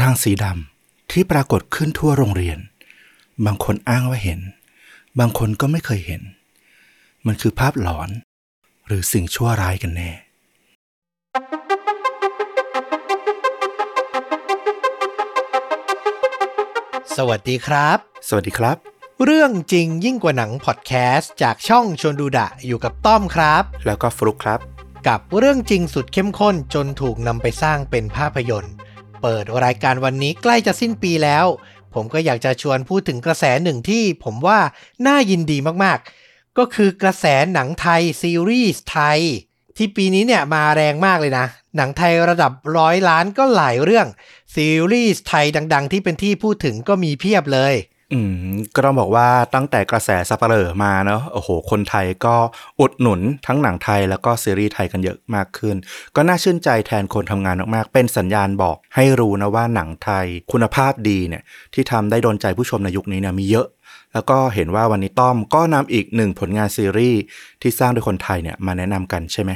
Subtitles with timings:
[0.00, 2.58] ร่างสีดำที่ปรากฏขึ้นทั่วโรงเรียน
[3.44, 4.40] บางคนอ้างว่าเห็น
[5.18, 6.22] บางคนก็ไม่เคยเห็น
[7.26, 8.10] มันคือภาพหลอน
[8.86, 10.10] หรือสิ่งชั่วร้ายกันแน่
[17.16, 17.98] สวัสดีครับ
[18.28, 18.76] สวัสดีครับ
[19.24, 24.60] เรื่องจริงยิ่งกว่าหนังพอดแคสต์จากช่องชวนดูดะอยู่กับต้อมครับ แล้วก็ฟลุกครับ
[25.08, 28.74] กับเรื่องจริงสุดเข้มข้นจนถูกนำไปสร้างเป็นภาพยนตร์
[29.22, 31.46] เปิดรายการวันนี้ใกล้จะสิ้นปีแล้ว
[31.94, 34.60] ผมก็อยากจะชวนพูดถึงกระแสหนึ่งที่ผมว่า
[35.06, 39.20] น่ายินดีมากๆ ก็คือกระแสหนังไทยซีรีส์ไทย
[39.76, 44.06] ที่ปีนี้เนี่ยมาแรงมากเลยนะ หนังไทยระดับร้อยล้านก็หลายเรื่อง
[44.54, 47.74] ซีรีส์ไทยดัง ๆ ที่เป็นที่พูดถึงก็มีเพียบเลย
[48.12, 52.34] อืมก็ต้องบอกว่าตั้งแต่กระแสสัปเหร่อมาเนาะโอ้โห คนไทยก็
[52.80, 55.76] อุดหนุนทั้งหนังไทยแล้วก็ซีรีส์ไทยกันเยอะมากขึ้น
[56.16, 61.42] ก็น่าชื่นใจแทนคนทำงานมากๆ เป็นสัญญาณบอกให้รู้นะว่าหนังไทยคุณภาพดีเนี่ย
[61.74, 63.66] ที่ทำได้โดนใจผู้ชมในยุคนี้เนี่ยมีเยอะ
[64.12, 67.20] แล้วก็เห็นว่าวันนี้ต้อมก็นำอีกหนึ่งผลงานซีรีส์
[67.62, 69.50] ที่สร้างโดยคนไทยเนี่ยมาแนะนำกันใช่ไหม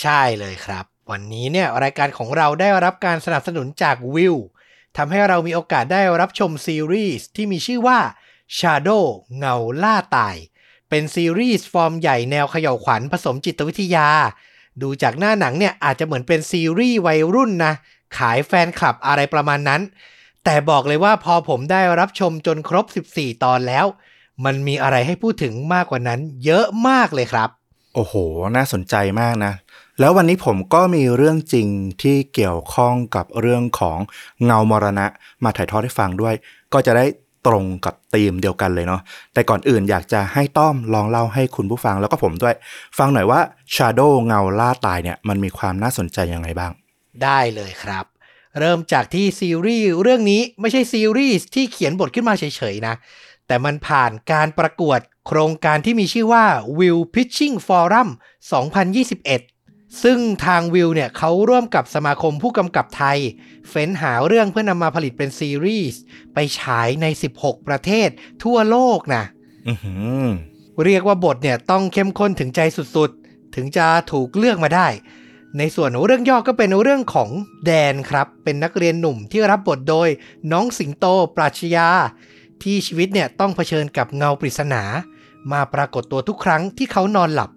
[0.00, 4.36] ใช่เลยครับ วันนี้เนี่ยรายการของเราได้รับการสนับสนุนจากวิว
[4.96, 7.98] ทำให้เรามีโอกาสได้รับชมซีรีส์ที่มีชื่อว่า
[8.58, 9.04] Shadow
[9.38, 10.36] เงาล่าตาย
[10.88, 14.08] เป็นซีรีส์ฟอร์มใหญ่แนวเขย่าวขวัญผสมจิตวิทยา
[14.82, 17.74] ดูจากหน้าหนังเนี่ยอาจจะเหมือนเป็นซีรีส์วัยรุ่นนะ
[18.18, 19.82] ขายแฟนคลับอะไรประมาณนั้น
[20.44, 23.86] แต่บอกเลยว่าพอผมได้รับชมจนครบ 14 ตอนแล้ว
[24.44, 27.48] มันมีอะไรให้พูดถึงมากกว่านั้น เยอะมากเลยครับ
[27.94, 28.14] โอ้โห
[28.56, 29.52] น่าสนใจมากนะ
[30.00, 31.68] แล้ววันนี้ผมก็มีเรื่องจริง
[32.02, 33.98] ที่เกี่ยวข้องกับเรื่องของ
[34.44, 35.06] เงามรณะ
[35.44, 36.34] มาถ่ายทอดให้ฟังด้วย
[36.72, 37.04] ก็จะได้
[37.46, 39.00] ตรงกับธีมเดียวกันเลยเนาะ
[39.34, 42.54] แต่ก่อนอื่นอยากจะให้ต้อมลองเล่าให้คุณผู้ฟังแล้วก็ผมด้วย
[42.98, 43.40] ฟังหน่อยว่า
[43.74, 46.72] Shadow เงาล่าตายเนี่ยมันมีความน่าสนใจยังไงบ้าง
[47.22, 48.04] ได้เลยครับ
[48.58, 52.94] เริ่มจากที่ซีรีส์เรื่องนี้ไม่ใช่ซีรีส์ที่เขียนบทขึ้นมาเฉยๆนะ
[53.46, 56.44] แต่มันผ่านการประกวดโครงการที่มีชื่อว่า
[56.78, 58.08] Will Pitching Forum
[58.90, 59.59] 2021
[60.02, 63.18] ซึ่งทางวิวเนี่ยเขาร่วมกับสมาคมผู้กำกับไทย
[63.68, 66.00] เฟ้นหาเรื่องเพื่อนำมาผลิตเป็นซีรีส์
[66.34, 67.06] ไปฉายใน
[67.36, 68.08] 16 ประเทศ
[68.44, 69.24] ทั่วโลกนะ
[69.68, 70.26] อือหือ
[70.84, 74.88] เรียกว่าบทเนี่ยต้องเข้มข้นถึงใจสุดๆ ถึงจะถูกเลือกมาได้
[75.58, 77.30] ในส่วนเรื่องย่อก็เป็นเรื่องของ
[77.66, 80.08] แดนครับ เป็นนักเรียนหนุ่มที่รับบทโดย
[80.52, 81.88] น้องสิงโตปราชญา
[82.62, 84.82] ที่ชีวิตเนี่ยต้องเผชิญกับเงาปริศนา
[85.52, 87.50] มาปรากฏตัวทุกครั้งที่เขานอนหลับ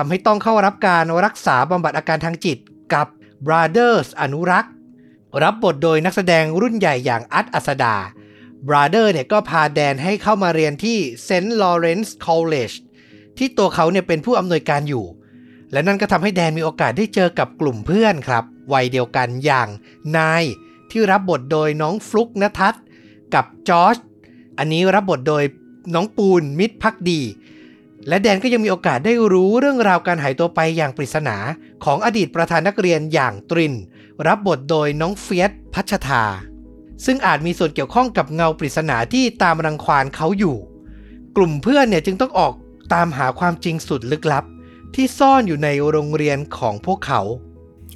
[0.00, 2.58] ทำให้ต้องเข้ารับการรักษาบำบัดอาการทางจิต
[2.94, 3.06] กับ
[3.46, 4.72] บราเดอร์อนุรักษ์
[5.42, 7.96] รับบทโดยนักแสดงรุ่นใหญ่อย่างอัต อัษฎา
[8.68, 12.72] บราเดอร์เนี่ยก็พาแดนให้เข้ามาเรียนที่เซนต์ลอเรนซ์คอลเลจ
[13.38, 15.06] ที่ตัวเขาเนี่ยเป็นผู้อำนวยการอยู่
[15.72, 19.68] และนั่นก็ทำให้แดนมีโอกาสได้เจอกับกลุ่มเพื่อนครับ วัยเดียวกันอย่าง
[20.16, 20.44] นาย
[20.90, 22.74] ที่รับบทโดยน้องฟลุกนทัศ
[23.34, 23.96] กับจอร์จ
[24.58, 25.44] อันนี้รับบทโดย
[25.94, 27.20] น้องปูนมิตรพักดี
[28.08, 31.36] และแดนก็ยังมีโอกาสได้รู้เรื่องราวการหายตัวไปอย่างปริศนา
[31.84, 33.74] ของอดีตประธานนักเรียนอย่างตริน
[34.26, 36.24] รับบทโดยน้องเฟียสพัชธา
[37.04, 40.56] ซึ่งอาจมีส่วนเกี่ยวข้องกับเงาปริศนาที่ตามรังควานเขาอยู่
[41.36, 42.52] กลุ่มเพื่อนเนี่ยจึงต้องออก
[42.94, 44.44] ตามหาความจริงสุดลึกลับ
[44.94, 47.20] ที่ซ่อนอยู่ในโรงเรียนของพวกเขา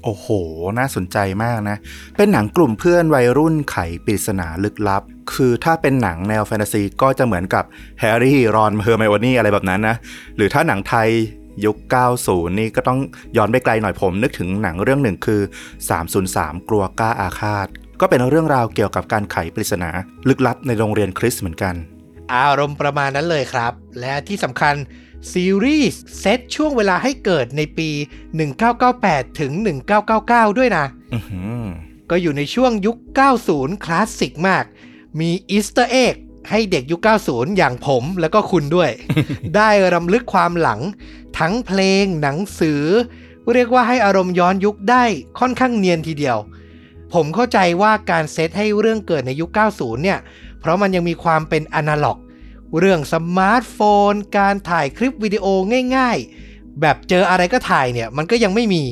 [0.04, 0.26] โอ้โห
[0.78, 1.76] น่าสนใจมากนะ
[2.16, 5.02] เป็นหนังกลุ่มเพื่อนวัยรุ่นไขปริศนาลึกลับ
[5.32, 7.64] คือถ้าเป็นหนังแนวแฟนตาซีก็จะเหมือนกับ
[8.00, 9.96] แฮร์รี่ รอน เฮอร์ไมโอนี่อะไรแบบนั้นนะ
[10.36, 11.08] หรือถ้าหนังไทย
[11.64, 11.76] ยุค
[12.18, 12.98] 90 นี่ก็ต้อง
[13.36, 15.40] ย้อนไปไกลหน่อยผมนึกถึงหนังเรื่องหนึ่งคือ
[16.04, 17.66] 303 กลัวกล้าอาฆาต
[18.00, 19.90] ก็เป็นเรื่องราวเกี่ยวกับการไขปริศนา
[20.28, 21.74] ลึกลับในโรงเรียนคริสต์เหมือนกัน
[22.34, 24.74] อารมณ์ประมาณนั้นเลยครับ และที่สำคัญ
[25.32, 27.90] ซีรีส์เซตช่วงเวลาให้เกิดในปี
[28.64, 29.52] 1998 ถึง
[30.06, 31.64] 1999 ด้วยนะอือหือ
[32.10, 32.96] ก็อยู่ในช่วงยุค
[33.40, 34.64] 90 คลาสสิกมาก
[35.20, 36.14] มี Easter egg
[36.50, 38.90] ให้เด็กยุค 90 อย่างผมแล้วก็คุณด้วย
[39.56, 40.80] ได้รำลึกความหลัง
[41.38, 42.82] ทั้งเพลงหนังสือ
[43.52, 45.04] เรียกว่าให้อารมณ์ย้อนยุคได้
[45.38, 46.38] ค่อนข้างเนียนทีเดียว
[47.12, 50.18] ผมเข้าใจว่าการเซตให้เรื่องเกิดในยุค 90 เนี่ย
[50.60, 52.18] เพราะมันยังมีความเป็นอนาล็อก
[52.78, 53.78] เรื่องสมาร์ทโฟ
[54.10, 55.46] น การถ่ายคลิปวิดีโอ
[55.96, 58.82] ง่ายๆ แบบเจออะไรก็ถ่ายเนี่ย มันก็ยังไม่มี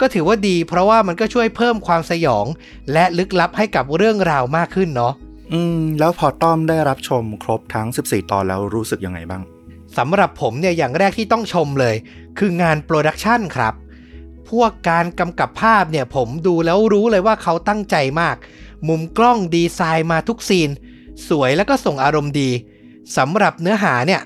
[0.00, 2.46] ก็ถือว่าดี เพราะว่ามันก็ช่วยเพิ่มความสยอง
[2.92, 5.14] และลึกลับให้กับเรื่องราวมากขึ้นเนาะ
[5.52, 9.42] อืมแล้วพอต้อมได้รับชมครบทั้ง 14 ตอนแล้วรู้สึกยังไงบ้าง
[9.98, 11.96] สำหรับผมเนี่ยอย่างแรกที่ต้องชมเลย
[12.38, 13.74] คืองาน production ครับ
[14.50, 18.36] พวกการกำกับภาพเนี่ยผมดูแล้วรู้เลยว่าเขาตั้งใจมาก
[18.88, 20.70] มุมกล้องดีไซน์มาทุกซีน
[21.28, 22.50] สวยแล้วก็ส่งอารมณ์ดี
[23.16, 24.22] สำหรับเนื้อหาเนี่ย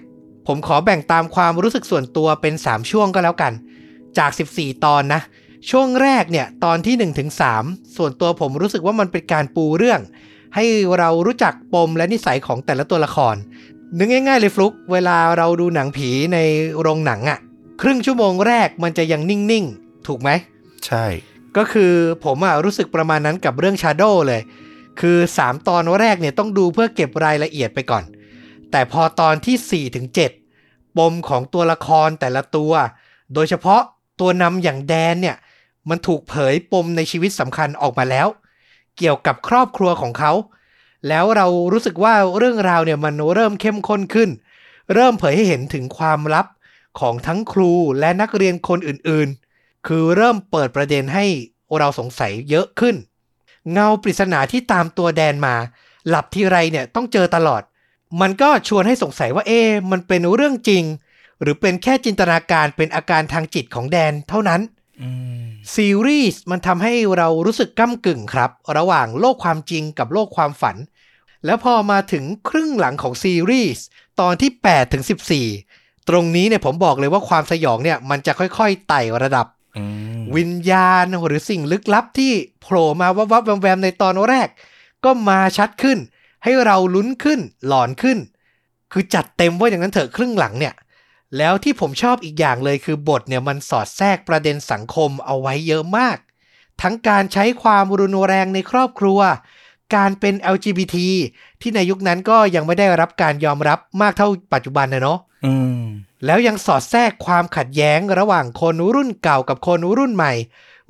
[0.47, 3.53] ผมขอแบ่งตามความรู้สึกส่วนตัวเป็น 3 ช่วงก็แล้วกัน
[4.19, 5.21] จาก 14 ตอนนะ
[5.71, 7.31] ช่วงแรกเนี่ยตอนที่1ถึง
[7.63, 10.01] 3ส่วนตัวผมรู้สึกว่ามันเป็นการปูเรื่อง
[10.57, 10.67] ให้
[10.99, 13.37] เรารู้จักปมและนิสัยของแต่ละตัวละคร
[13.99, 16.39] นึกง่าย ๆ เลยฟลุกเวลาเราดูหนังผีใน
[16.81, 17.39] โรงหนังอะ่ะ
[17.83, 20.31] ครึ่งชั่วโมงแรกมันจะยังนิ่ง ๆ ถูกไหม
[20.87, 21.05] ใช่
[21.57, 21.93] ก็คือ
[22.25, 24.43] ผมอะรู้สึกประมาณนั้นกับเรื่อง Shadow เลย
[25.01, 28.05] คือ 3 ตอนแรกเนี่ยต้องดูเพื่อเก็บรายละเอียดไปก่อน
[28.71, 30.07] แต่พอตอนที่4ถึง
[30.53, 32.73] 7ปมของตัวละครแต่ละตัว
[33.35, 33.83] โดยเฉพาะ
[34.21, 35.37] ตัวนำอย่างแดนเนี่ย
[35.89, 38.29] มันถูกเผยปมในชีวิตสำคัญออกมาแล้ว
[38.99, 40.33] เกี่ยวกับครอบครัวของเขา
[41.09, 44.31] แล้วเรารู้สึกว่าเรื่องราวเนี่ยมันเริ่มเข้มข้นขึ้น
[44.95, 46.47] เริ่มเผยให้เห็นถึงความลับ
[47.01, 51.25] ของทั้งครูและนักเรียนคนอื่นๆ คือเริ่มเปิดประเด็นให้
[51.79, 52.97] เราสงสัยเยอะขึ้น
[53.73, 55.55] เงาปริศนาที่ตามตัวแดนมา
[56.09, 57.63] หลับทีไรเนี่ยต้องเจอตลอด
[58.21, 60.85] มันก็ชวนให้สงสัยว่าเอ๊ะมันเป็นเรื่องจริง
[61.41, 64.61] หรือเป็นแค่จินตนาการเป็นอาการทางจิตของแดนเท่านั้น
[65.75, 70.77] ซีรีส์มันทำให้เรารู้สึกก้ากึ่งครับ ระหว่างโลกความจริงกับโลกความฝัน
[71.45, 73.85] แล้วพอมาถึงครึ่งหลังของซีรีส์
[74.21, 75.05] ตอนที่8ถึง
[75.55, 79.47] 14 ตรงนี้เนี่ยผมบอกเลยว่าความสยองเนี่ยมันจะค่อยๆไต่ระดับ
[79.79, 79.85] อื
[80.19, 84.49] มวิญญาณหรือสิ่งลึกลับที่โผล่มาวับวับๆแวมๆในตอนแรก
[85.05, 85.99] ก็มาชัดขึ้น
[86.45, 88.19] ให้เราลุ้นขึ้นหลอนขึ้น
[88.93, 90.75] คือจัดเต็มว่าอย่างนั้นเถอะครึ่งหลังเนี่ย
[91.37, 96.17] แล้วที่ผมชอบอีกอย่างเลยคือบทเนี่ยมันสอดแทรกประเด็นสังคมเอาไว้เยอะมาก
[96.83, 99.21] ทั้งการใช้ความรุนแรงในครอบครัว
[99.95, 100.97] การเป็น LGBT
[101.61, 105.83] ที่ในยุคนั้นก็ยังไม่ได้รับการยอมรับมากเท่าปัจจุบันนะเนาะอืม
[106.25, 110.33] แล้วยังสอดแทรกความขัดแย้งระหว่างคนรุ่นเก่ากับคนรุ่นใหม่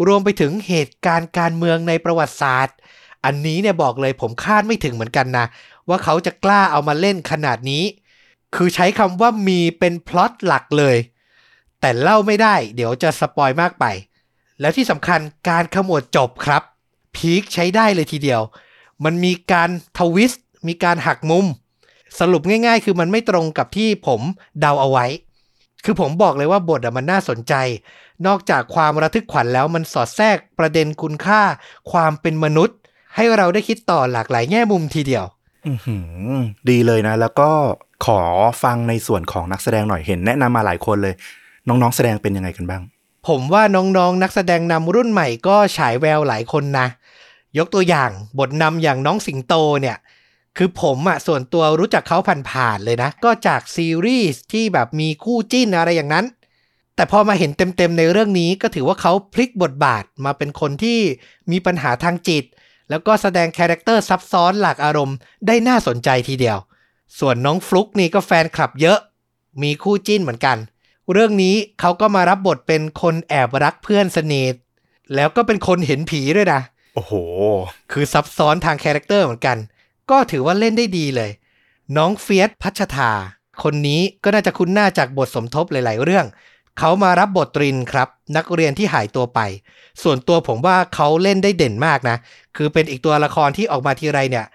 [0.07, 2.77] รวมไปถึงเหตุการณ์การเมืองในประวัติศาสตร์
[3.25, 5.47] อันนี้เนี่ยบอกเลยผมคาดไม่ถึงเหมือนกันนะ
[5.89, 7.85] ว่าเขาจะกล้าเอามาเล่นขนาดนี้
[8.57, 10.97] คือใช้คำว่ามีเป็นพล็อตหลักเลย
[11.81, 13.85] แต่เล่าไม่ได้ เดี๋ยวจะสปอยมากไป
[14.61, 16.63] แล้วที่สำคัญการขมวดจบครับ
[17.17, 18.43] พีคใช้ได้เลยทีเดียว
[19.05, 21.47] มันมีการทวิสต์มีการหักมุม
[22.19, 24.21] สรุปง่ายๆ คือมันไม่ตรงกับที่ผม
[24.61, 25.07] เดาเอาไว้
[25.85, 27.55] คือผมบอกเลยว่าบทมันน่าสนใจ
[28.27, 31.43] นอกจากความระทึกขวัญแล้วมันสอดแทรกประเด็นคุณค่า
[31.93, 32.77] ความเป็นมนุษย์
[33.17, 35.25] ให้เราได้คิดต่อหลากหลายแง่มุมทีเดียว
[36.69, 37.51] ดีเลยนะ แล้วก็
[38.07, 38.21] ขอ
[38.63, 41.15] ฟังในส่วนของนักแสดงหน่อยเห็น แนะนำมาหลายคนเลย
[41.69, 42.83] น้องๆแสดงเป็นยังไงกันบ้าง
[43.29, 46.87] ผมว่าน้องๆ นักแสดงนำรุ่นใหม่ก็ฉายแววหลายคนนะ
[47.59, 49.97] ยกตัวอย่างบทนำอย่างน้องสิงโตเนี่ย
[50.57, 52.19] คือผมอะส่วนตัวรู้จักเขา
[52.51, 56.27] ผ่านๆเลยนะ ก็จากซีรีส์ที่แบบมีคู่จิ้นอะไรอย่างนั้น
[56.97, 60.99] แต่พอมาเห็นเต็มๆในเรื่องนี้ก็ถือว่าเขาพลิกบทบาทมาเป็นคนที่
[61.51, 62.45] มีปัญหาทางจิต
[62.91, 65.17] แล้วก็แสดง character ซับซ้อนหลากอารมณ์
[65.47, 66.59] ได้น่าสนใจทีเดียว
[67.19, 68.99] ส่วนน้องฟลุกนี่ก็แฟนคลับเยอะ
[69.63, 70.57] มีคู่จิ้นเหมือนกัน
[71.13, 74.55] เรื่องนี้เขาก็มารับบทเป็นคนแอบรักเพื่อนสนิท
[75.15, 76.61] แล้วก็เป็นคนเห็นผีด้วยนะ
[76.95, 77.13] โอ้โห
[77.93, 79.59] คือซับซ้อนทาง character เหมือนกัน
[80.11, 81.31] ก็ถือว่าเล่นได้ดีเลย
[81.97, 83.11] น้องเฟียสพัชธา
[83.63, 86.27] คนนี้ก็น่าจะคุ้นหน้าจากบทสมทบหลาย ๆ เรื่อง
[86.79, 89.41] เขามารับบทตรินครับ นักเรียนที่หายตัวไป
[90.03, 92.17] ส่วนตัวผมว่าเขาเล่นได้เด่นมากนะ
[92.57, 94.47] คือเป็นอีกตัวละครที่ออกมาทีไรเนี่ย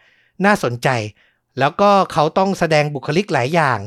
[0.45, 0.89] น่าสนใจ
[1.59, 3.80] แล้วก็เขาต้องแสดงบุคลิกหลายอย่าง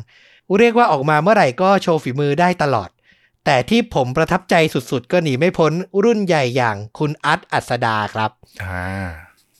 [0.59, 2.91] เรียกว่าออกมาเมื่อไหร่ก็โชว์ฝีมือได้ตลอด
[3.45, 5.73] แต่ที่ผมประทับใจสุดๆ ก็หนีไม่พ้น
[6.05, 8.31] รุ่นใหญ่อย่างคุณอัดอัสดาครับ
[8.63, 8.87] อ่า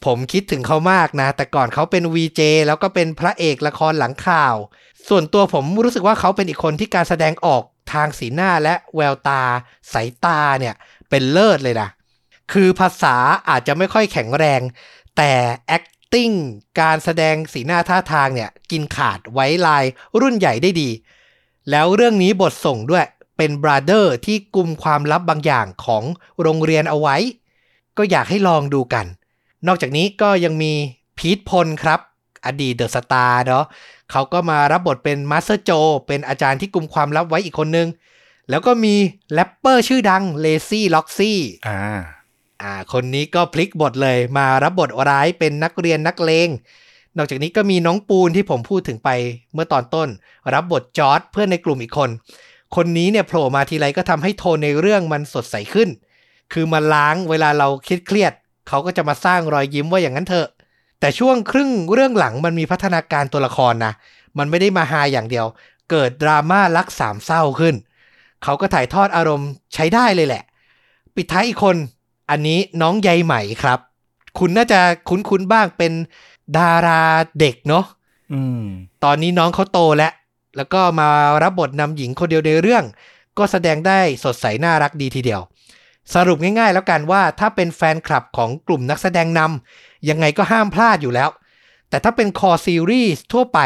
[0.05, 4.55] ผมคิดถึงเขามากนะ แต่ก่อนเขาเป็น VJ แล้วก็เป็นพระเอกละครหลังข่าว
[5.09, 9.43] ส่วนตัวผมรู้สึกว่าเขาเป็นอีกคนที่การแสดงออกทางสีหน้าและแววตา
[9.93, 10.75] สายตาเนี่ย
[11.11, 11.89] เป็นเลิศเลยนะ
[12.53, 13.17] คือภาษา
[13.49, 14.61] อาจจะไม่ค่อยแข็งแรง
[15.17, 15.33] แต่
[15.77, 16.35] acting
[16.81, 19.85] การแสดงสีหน้าท่าทางเนี่ย กินขาดไว้ลาย
[20.21, 20.91] รุ่นใหญ่ได้ดี
[21.71, 26.05] แล้วเรื่องนี้บทส่งด้วยเป็นบราเดอร์ที่กลุ่มความลับบางอย่างของ
[26.41, 27.17] โรงเรียนเอาไว้
[27.99, 29.07] ก็อยากให้ลองดูกัน
[29.67, 30.73] นอกจากนี้ก็ยังมี
[31.19, 32.01] พีทพลครับ
[32.47, 33.65] อดีตเดอะสตาร์เนาะ
[34.11, 35.71] เขาก็มารับบทเป็นมาสเตอร์โจ
[36.07, 37.89] เป็นอาจารย์ที่กลุ่มความลับไว้อีกคนนึง
[38.51, 38.95] แล้วก็มี
[39.33, 41.39] แรปเปอร์ชื่อดัง Lazyloxy
[42.65, 46.49] อ่าคนนี้ก็พลิกบทเลยมารับบทร้ายเป็นนักเรียนนักเลง
[47.17, 49.11] นอกจากนี้ก็มีน้องปูนที่ผมพูดถึงไป
[49.55, 50.09] เมื่อตอนต้น
[50.55, 52.11] รับบทจอร์ดเพื่อนในกลุ่มอีกคน
[52.77, 55.89] คนนี้เนี่ยโผล่มาทีไรก็ทำให้โทนในเรื่องมันสดใสขึ้น
[56.53, 58.33] คือมาล้างเวลาเราคิดเครียด
[58.69, 60.49] เขาก็จะมาสร้างรอยยิ้มว่าอย่างนั้นเถอะ
[61.01, 63.93] แต่ช่วงครึ่งเรื่องหลังมันมีพัฒนาการตัวละครนะ
[64.39, 65.47] มันไม่ได้มาฮาอย่างเดียว
[65.91, 67.75] เกิดดราม่ารักสามเศร้าขึ้น
[68.43, 70.43] เขาก็ถ่ายทอดอารมณ์ใช้ได้เลยแหละ
[71.17, 71.77] ปิดท้ายอีกคน
[72.31, 73.79] อันนี้น้องใยไหมครับ
[74.39, 75.93] คุณน่าจะคุ้นๆบ้างเป็น
[76.59, 77.03] ดารา
[77.41, 77.85] เด็กเนาะ
[78.33, 78.65] อืม
[79.05, 80.13] ตอนนี้น้องเขาโตแล้ว
[80.57, 81.09] แล้วก็มา
[81.43, 82.85] รับบทนำหญิงคนเดียวในเรื่อง
[83.39, 85.41] ก็แสดงได้สดใสน่ารักดีทีเดียว
[86.15, 91.31] สรุปง่ายๆ แล้วกันว่าถ้าเป็นแฟนคลับของกลุ่มนักแสดงนำยังไงก็ห้ามพลาดอยู่แล้ว
[91.89, 93.59] แต่ถ้าเป็นคอซีรีส์ทั่วไป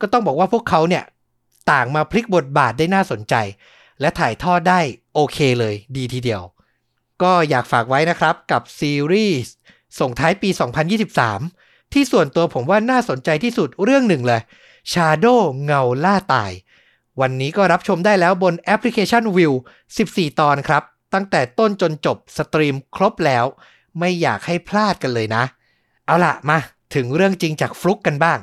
[0.00, 1.04] ก็ต้องบอกว่าพวกเขาเนี่ย
[1.70, 3.34] ต่างมาพลิกบทบาทได้น่าสนใจ
[4.00, 4.80] และถ่ายทอดได้
[5.14, 6.42] โอเคเลยดีทีเดียว
[7.22, 9.52] ก็อยากฝากไว้นะครับกับซีรีส์
[10.00, 10.50] ส่งท้ายปี
[11.20, 14.42] 2023 ที่ส่วนตัวผมว่าน่าสนใจที่สุดเรื่องหนึ่งเลย
[14.92, 16.52] Shadow เงาล่าตาย
[17.20, 19.52] วันนี้ก็รับชมได้แล้วบนแอปพลิเคชัน Viu
[19.96, 20.82] 14 ตอนครับ
[21.14, 23.44] ตั้งแต่ต้นจนจบสตรีมครบแล้ว
[23.98, 25.44] ไม่อยากให้พลาดกันเลยนะ
[26.06, 26.58] เอาล่ะมา
[26.94, 28.38] ถึงเรื่องจริงจากฟลุกกันบ้าง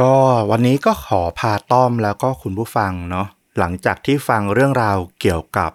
[0.00, 0.14] ก็
[0.50, 3.26] วันนี้ก็ขอพาต้อมแล้วก็คุณผู้ฟังเนาะ
[3.58, 5.70] หลังจากที่ฟังเรื่องราวเกี่ยวกับ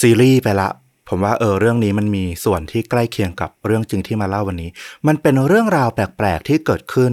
[0.00, 0.68] ซีรีส์ไปละ
[1.08, 4.70] ผมว่าเออเรื่องนี้มันมีส่วนที่ใกล้เคียงกับเรื่องจริงที่มาเล่าวันนี้
[5.06, 7.12] มันเป็นเรื่องราวแปลก ๆ ที่เกิดขึ้น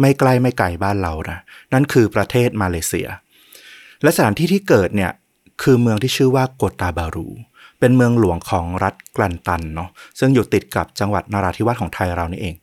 [0.00, 1.38] ไม่ไกลไม่ไกลบ้านเรานะ
[1.72, 3.08] นั่นคือประเทศมาเลเซีย
[4.02, 5.10] และสถานที่ที่เกิดเนี่ย
[5.62, 7.28] คือเมืองที่ชื่อว่าโกตาบารู
[7.80, 12.54] เป็นเมืองหลวงของรัฐกลันตันเนาะซึ่งอยู่ติดกับจังหวัดนาราธิวาสของไทยเรานี่เอง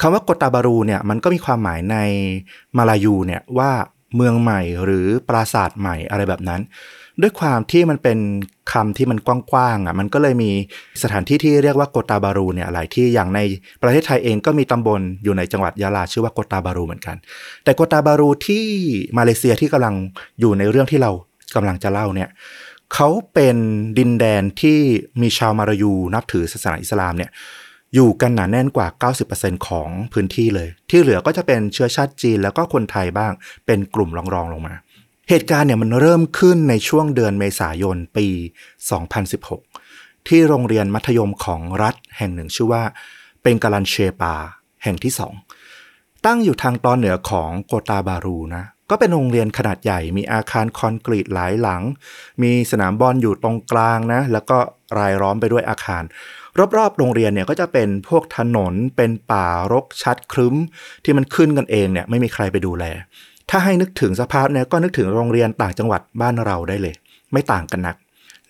[0.00, 1.96] คำว่าโกตาบารูเนี่ยมันก็มีความหมายใน
[2.76, 3.70] มาลายูเนี่ยว่า
[4.16, 6.60] เมืองใหม่หรือปราสาทใหม่อะไรแบบนั้น
[7.22, 8.18] ด้วยความที่มันเป็น
[8.72, 10.50] คำที่มันกว้างๆอะมันก็เลยมี
[11.02, 13.40] สถานที่ที่เรียกว่าโกตาบารูเนี่ยหลายที่อย่างใน
[13.82, 17.16] ประเทศไทยเองก็มีตำบลอยู่ในจังหวัดยะลาชื่อว่าโกตาบารูเหมือนกัน
[17.64, 18.66] แต่โกตาบารูที่
[19.18, 19.94] มาเลเซียที่กำลัง
[20.40, 21.10] อยู่ในเรื่องที่เรา
[21.54, 22.28] กำลังจะเล่าเนี่ย
[22.94, 23.56] เขาเป็น
[23.98, 24.78] ดินแดนที่
[25.22, 27.30] มีชาวมาลายูนับถือศาสนาอิสลามเนี่ย
[27.94, 33.32] อยู่กันหนาแน่นกว่า 90%ของพื้นที่เลย ที่เหลือก็จะเป็นเชื้อชาติจีนแล้วก็คนไทยบ้าง
[33.66, 34.74] เป็นกลุ่มรองๆลงมา
[35.30, 38.28] เหตุการณ์เนี่ยมันเริ่มขึ้นในช่วงเดือนเมษายนปี
[39.48, 42.82] 2016 ที่โรงเรียนมัธยมของรัฐแห่งหนึ่งชื่อว่า
[43.42, 44.34] เป็นกาลันเชปา
[44.82, 45.34] แห่งที่สอง
[46.26, 51.82] ตั้งอยู่ทางตอนเหนือของโกตาบารูนะ ก็เป็นโรงเรียนขนาดใหญ่ มีอาคารคอนกรีตหลายหลัง
[52.42, 54.58] มีสนามบอลอยู่ตรงกลางนะ แล้วก็
[54.98, 56.02] รายล้อมไปด้วยอาคาร
[56.76, 60.54] รอบๆ โรงเรียนเนี่ยก็จะเป็นพวกถนน เป็นป่ารกชัดครึ้ม
[61.04, 62.86] ที่มันขึ้นกันเองเนี่ยไม่มีใครไปดูแล
[63.50, 66.94] ถ้าให้นึกถึงสภาพเนี่ยก็นึกถึงโรงเรียนต่างจังหวัดบ้านเราได้เลย
[67.32, 67.96] ไม่ต่างกันนัก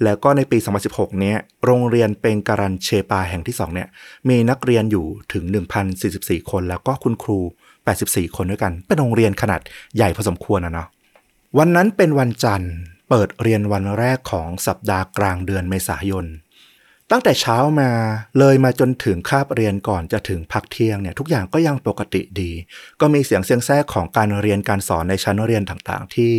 [0.05, 3.89] แล้วก็ในปี 2016 เนี้ยโรงเรียนเป็นการันเชปาแห่งที่2เนี่ย
[4.29, 5.45] มีนักเรียนอยู่ถึง
[5.99, 7.39] 1,044 คน แล้วก็คุณครู
[7.87, 9.61] 84 คนด้วยกัน เป็นโรงเรียนขนาด
[9.97, 10.89] ใหญ่พอสมควรนะเนาะ
[11.59, 12.73] วันนั้นเป็นวันจันทร์
[13.09, 16.25] เปิดเรียนวันแรกของสัปดาห์กลางเดือนเมษายน
[17.11, 17.91] ตั้งแต่เช้ามา
[18.39, 22.51] เลยมาจนถึงคาบเรียนก่อนจะถึงพักเที่ยงเนี่ยทุกอย่างก็ยังปกติดี
[23.01, 26.33] ก็มีเสียงเสียงแทรกของการเรียนการสอนในชั้นเรียนต่างๆ ที่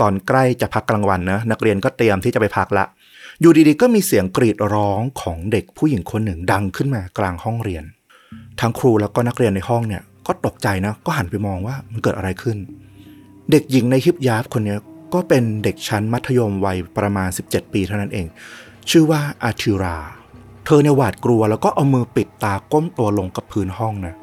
[0.00, 2.84] ตอนใกล้จะพักกลางวันนะนักเรียนก็เตรียมที่จะไปพักละ
[3.40, 7.84] อยู่ดีๆ ก็มีเสียงกรีดร้องของเด็กผู้หญิงคนหนึ่งดังขึ้นมากลางห้องเรียน
[8.60, 12.56] ทั้งครูแล้วก็นักเรียนในห้องเนี่ยก็ตกใจนะก็หันไปมองว่ามันเกิดอะไรขึ้น
[13.50, 14.76] เด็กหญิงในฮิปยาฟคนนี้
[15.14, 18.26] ก็เป็นเด็กชั้นมัธยมวัยประมาณ 17 ปีเท่านั้นเอง
[18.90, 19.98] ชื่อว่าอาทิรา
[20.64, 24.14] เธอเนี่ยหวาดกลัวแล้วก็เอามือปิดตาก้มตัวลงกับพื้นห้องนะ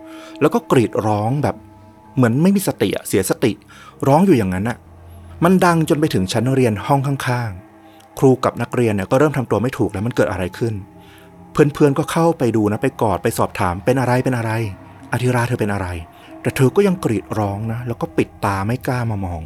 [0.41, 1.55] แล้วก็กรีดร้องแบบ
[2.15, 3.51] เหมือนไม่มีสติเสียสติ
[4.07, 4.77] ร้องอยู่อย่างนั้นอะ
[5.43, 10.73] มันดังจนไปถึงชั้นเรียนห้องข้างๆ ครูกับนักเรียนเนี่ยก็เริ่มทำตัวไม่ถูกแล้วมันเกิดอะไรขึ้น
[11.51, 14.51] เพื่อนๆก็เข้าไปดูนะไปกอดไปสอบถามเป็นอะไรเป็นอะไร
[15.11, 15.87] อาทิราเธอเป็นอะไร
[16.41, 19.41] แต่เธอก็ยังกรีดร้องนะ แล้วก็ปิดตาไม่กล้ามามอง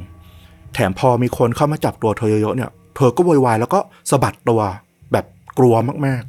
[0.74, 3.80] แถมพอมีคนเข้ามาจับตัวเธอเยอะๆเนี่ย เธอก็โวยวายแล้วก็
[4.12, 4.62] สะบัดตัว
[5.60, 5.76] กลัว
[6.06, 6.24] มาก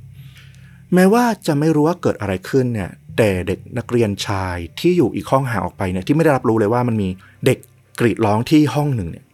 [0.44, 7.08] ๆ แม้ว่าจะไม่รู้ว่าเกิดอะไรขึ้นเนี่ยแต่เด็กนักเรียนชายที่อยู่อีกห้องห่างออกไปเนี่ยที่ไม่ได้รับรู้เลยว่ามันมี
[7.46, 7.58] เด็ก
[8.00, 9.25] กรีดร้องที่ห้องหนึ่งเนี่ย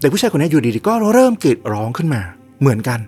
[0.00, 2.22] เด็กผู้ชายคนนี้อยู่ดีๆก็เริ่มกรีดร้องขึ้นมา
[2.60, 3.00] เหมือนกัน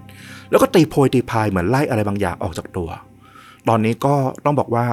[0.50, 2.88] แล้วก็ตีโพยตีพายเหมือนไล่อะไรบางอย่างออกจากตัว
[3.68, 4.14] ตอนนี้ก็
[4.44, 4.84] ต้องบอกว่า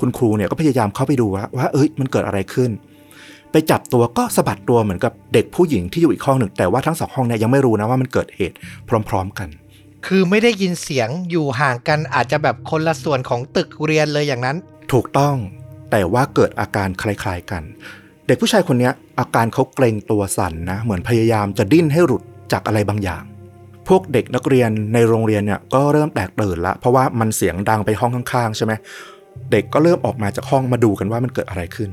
[0.00, 2.70] คุณครูเนี่ยก็พยายามเข้าไปดูว่าว่าเอ้ยมันเกิดอะไรขึ้น
[3.52, 8.56] ไปจับตัวก็สะบัดตัวเหมือนกับเด็กผู้หญิงที่อยู่อีกห้องหนึ่ง แต่ว่าทั้งสองห้องเนี่ยยังไม่รู้นะว่ามันเกิดเหตุ
[9.08, 9.48] พร้อม ๆ กัน
[10.06, 14.56] คือไม่ได้ยินเสียงอยู่ห่างกันอาจจะแบบคนละส่วนของตึกเรียนเลยอย่างนั้น
[14.92, 15.36] ถูกต้อง
[15.90, 17.62] แต่ว่าเกิดอาการคล้ายๆกัน
[18.26, 23.22] เด็กผู้ชายคนนี้อาการเขาเกรงตัวสั่นนะเหมือนพยายามจะดิ้นให้หลุดจากอะไรบางอย่าง
[23.88, 28.72] พวกเด็กนักเรียนในโรงเรียนเนี่ยก็เริ่มแตกตื่นละเพราะว่ามันเสียงดังไปห้องข้างๆ ใช่ไหม
[29.52, 31.90] เด็กก็เริ่มออกมาจากห้องมาดูกันว่ามันเกิดอะไรขึ้น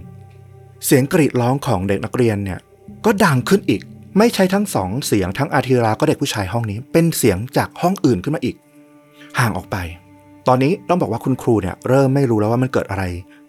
[0.85, 2.59] เสียงกรีดร้องของเด็กนักเรียนเนี่ย
[3.05, 3.81] ก็ดังขึ้นอีก
[4.17, 8.55] ไม่ใช่ทั้งสองเสียงทั้งอาทิราก็เด็กผู้ชายห้องนี้ เป็นเสียงจากห้องอื่นขึ้นมาอีก
[9.39, 9.77] ห่างออกไป
[10.47, 13.03] ตอนนี้ต้องบอกว่าคุณครูเนี่ยเริ่มไม่รู้แล้วว่ามันเกิดอะไร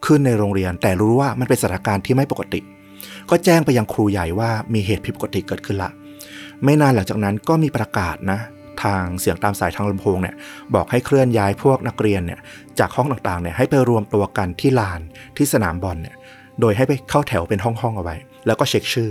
[0.07, 2.61] ขึ้นในโรงเรียน แต่รู้ว่ามันเป็นสถานการณ์ที่ไม่ปกติ
[3.31, 5.91] ก็แจ้งไปยังครูใหญ่ว่ามีเหตุผิดปกติเกิดขึ้นละ
[6.65, 8.41] ไม่นานหลังจากนั้นก็มีประกาศนะ
[8.83, 10.35] ทางเสียงตามสายทางลำโพงเนี่ย
[10.75, 12.41] บอกให้เคลื่อนย้ายพวกนักเรียนเนี่ย
[12.79, 15.01] จากห้องต่างๆเนี่ยให้ไปรวมตัวกันที่ลาน
[15.37, 16.17] ที่สนามบอลเนี่ย
[16.61, 18.17] โดยให้ไปเข้าแถวเป็นห้องๆเอาไว้
[18.47, 19.11] แล้วก็เช็คชื่อ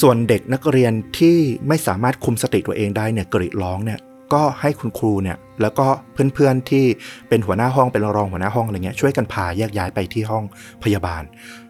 [0.00, 1.36] ส่วนเด็กนักเรียนที่
[1.68, 3.98] ไม่สามารถคุมสติตัวเองได้เนี่ยกรีดร้องเนี่ย
[4.32, 5.86] ก็ให้คุณครูเนี่ยแล้วก็
[6.34, 6.84] เพื่อนๆที่
[7.28, 10.44] เป็นหัวหน้าห้องเป็นรองหัวหน้าห้องอะไรเงี้ยช่วยกันพาแยกย้ายไปที่ห้อง
[10.82, 11.22] พยาบาล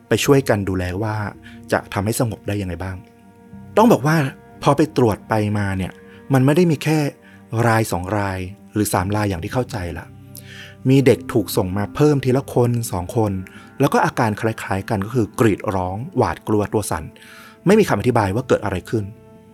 [0.09, 1.15] ไปช่วยกันดูแลว่า
[1.73, 2.97] จะทำให้สงบได้ยังไงบ้าง
[3.77, 4.17] ต้องบอกว่า
[4.63, 5.93] พอไปตรวจไปมาเนี่ย
[6.33, 6.99] มันไม่ได้มีแค่
[7.69, 8.39] รายสองราย
[8.75, 10.07] หรือสามรายอย่างที่เข้าใจละ
[10.89, 13.33] มีเด็กถูกส่งมาเพิ่มทีละคนสองคน
[13.81, 17.05] แล้วก็อาการคล้ายๆกันก็คือกรีดร้อง หวาดกลัวตัวสั่น
[17.67, 19.05] ไม่มีคำอธิบายว่าเกิดอะไรขึ้น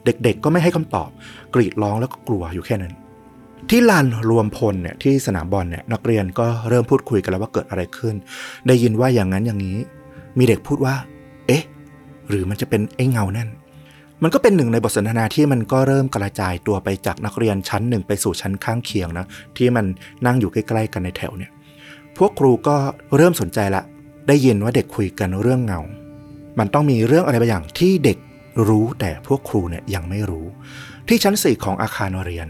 [0.05, 1.11] เด็กๆ ก็ไม่ให้คำตอบ
[1.55, 2.95] กรีดร้องแล้วก็กลัวอยู่แค่นั้น
[3.71, 8.15] ที่ลานรวมพลเนี่ยที่สนามบอลเนี่ยนักเรียนก็เริ่มพูดคุยกันแล้วว่าเกิดอะไรขึ้น
[8.67, 9.79] ได้ยินว่าอย่างนั้นอย่างนี้
[10.39, 10.95] มีเด็กพูดว่า
[11.47, 11.65] เอ๊ะ
[12.29, 13.49] หรือมันจะเป็นไอ้เงานั่น
[14.23, 19.27] มันก็เป็นหนึ่งในบทสนทนาที่มันก็เริ่มกระจายตัวไปจากนักเรียนชั้นหนึ่งไปสู่ชั้นข้างเคียงนะ
[19.57, 19.85] ที่มัน
[20.27, 21.51] นั่งอยู่ใกล้ๆกันในแถวเนี่ย
[22.17, 22.77] พวกครูก็
[23.17, 23.83] เริ่มสนใจละ
[24.29, 25.81] ได้ยินว่าเด็กคุยกันเรื่องเงา
[26.59, 28.19] มันต้องมีเรื่องอะไรบางอย่างที่เด็ก
[28.69, 30.47] รู้แต่พวกครูเนี่ยยังไม่รู้
[31.09, 32.49] ที่ชั้นสี่ของอาคารเรียน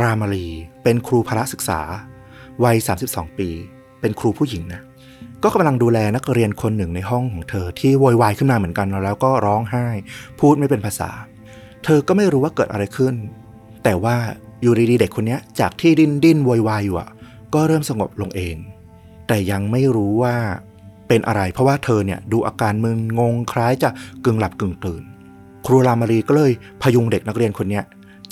[0.00, 0.46] รามารี
[0.82, 1.80] เป็นครูพละศึกษา
[2.64, 2.76] วัย
[3.08, 3.48] 32 ปี
[4.00, 4.82] เป็นครูผู้หญิงนะ
[5.42, 9.86] ก็กำลังดูแลนักเรียนคนหนึ่งในห้องของเธอที่โวยวายขึ้นมาเหมือนกันแล้วก็ร้องไห้
[10.40, 11.10] พูดไม่เป็นภาษา
[11.84, 13.14] เธอก็ไม่รู้ว่าเกิดอะไรขึ้น
[13.84, 14.16] แต่ว่า
[14.62, 17.10] อยู่ดีๆเด็กคนนี้จากที่ดิ้นดิ้นโวยวายอยู่อะ
[17.54, 18.56] ก็เริ่มสงบลงเอง
[19.26, 20.36] แต่ยังไม่รู้ว่า
[21.08, 23.90] เป็นอะไร เพราะว่าเธอเนี่ยดูอาการมึนงงคล้ายจะ
[24.24, 25.02] กึ่งหลับกึ่งตื่น
[25.66, 27.80] ครูรามารีก็เลยพยุงเด็กนักเรียนคนนี้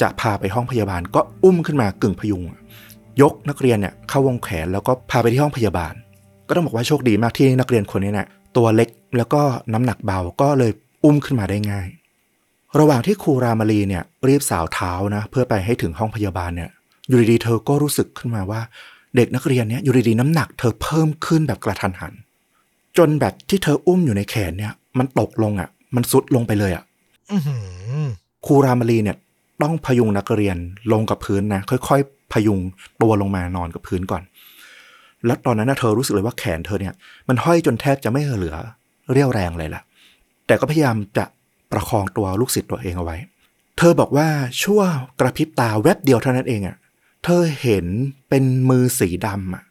[0.01, 2.43] จะพาไปห้องพยาบาลก็อุ้มขึ้นมากึ่งพยุง
[3.23, 5.95] ยกนักเรียนเนี่ยเข้าวงแขนแล้วก็พาไปที่ห้องพยาบาล
[6.49, 9.43] ก็ต้องบอกว่าโชคดีมากที่นักเรียนคนนี้เนี่ยตัวเล็กแล้วก็
[9.73, 10.73] น้ำหนักเบาก็เลย
[11.05, 11.89] อุ้มขึ้นมาได้ง่าย
[12.79, 16.71] ระหว่างที่ครูรามารีเนี่ยรีบสาวเท้านะเพื่อไปให้ถึงห้องพยาบาลเนี่ย
[17.09, 18.61] อยู่ดีๆเธอก็รู้สึกขึ้นมาว่า
[19.17, 22.15] เด็กนักเรียนเนี่ยอยู่ดีๆน้ำหนักเธอเพิ่มขึ้นแบบกระทันหัน
[22.99, 26.85] จนแบบที่เธออุ้มอยู่ในแขนเนี่ย มันตกลงอะ มันซุดลงไปเลยอะ
[27.33, 27.57] อื้อหื
[28.03, 28.07] อ
[28.47, 29.17] ครูรามารีเนี่ย
[29.63, 30.57] ต้องพยุงนักเรียน
[30.93, 32.59] ลงกับพื้นนะค่อยๆ พยุง
[33.03, 34.23] ตัวลงมานอนกับพื้นก่อน
[35.27, 36.95] แล้วตอนนั้นนะเธอรู้สึกเลยว่าแขนเธอเนี่ย
[37.29, 38.57] มันห้อยจนแทบจะไม่เหลือ
[39.13, 39.83] เรี่ยวแรงเลยล่ะ
[40.47, 41.25] แต่ก็พยายามจะ
[41.73, 43.17] ประคองตัวลูกศิษย์ตัวเองเอาไว้
[43.79, 44.29] เธอบอกว่า
[44.63, 44.81] ชั่ว
[45.21, 46.77] กระพริบตาแวบเดียวเท่านั้นเองอะ่ะ
[47.25, 47.87] เธอเห็น
[48.29, 49.65] เป็นมือสีดำอะ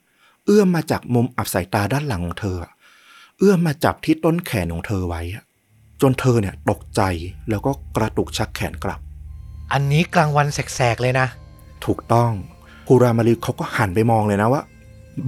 [0.45, 2.71] เอื้อมมาจากมุมอับสายตาด้านหลังของเธออะ
[3.37, 5.43] เอื้อมมาจับที่ต้นแขนของเธอไว้อะ
[6.01, 7.01] จนเธอเนี่ยตกใจ
[7.49, 8.99] แล้วก็กระตุกชักแขนกลับ
[9.73, 11.27] อันนี้กลางวันแสกๆเลยนะ
[11.85, 12.31] ถูกต้อง
[12.87, 14.61] ครูรามารีเขาก็หันไปมองเลยนะว่า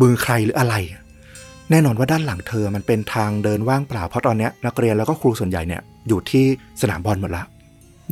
[0.01, 0.75] มือใครหรืออะไร
[1.69, 6.45] แน่นอนว่าด้านหลังเธอมันเป็นทางเดินว่างเปล่าเพราะตอนเนี้ยนักเรียนแล้วก็ครูส่วนใหญ่เนี่ยอยู่ที่
[6.81, 7.43] สนามบอลหมดละ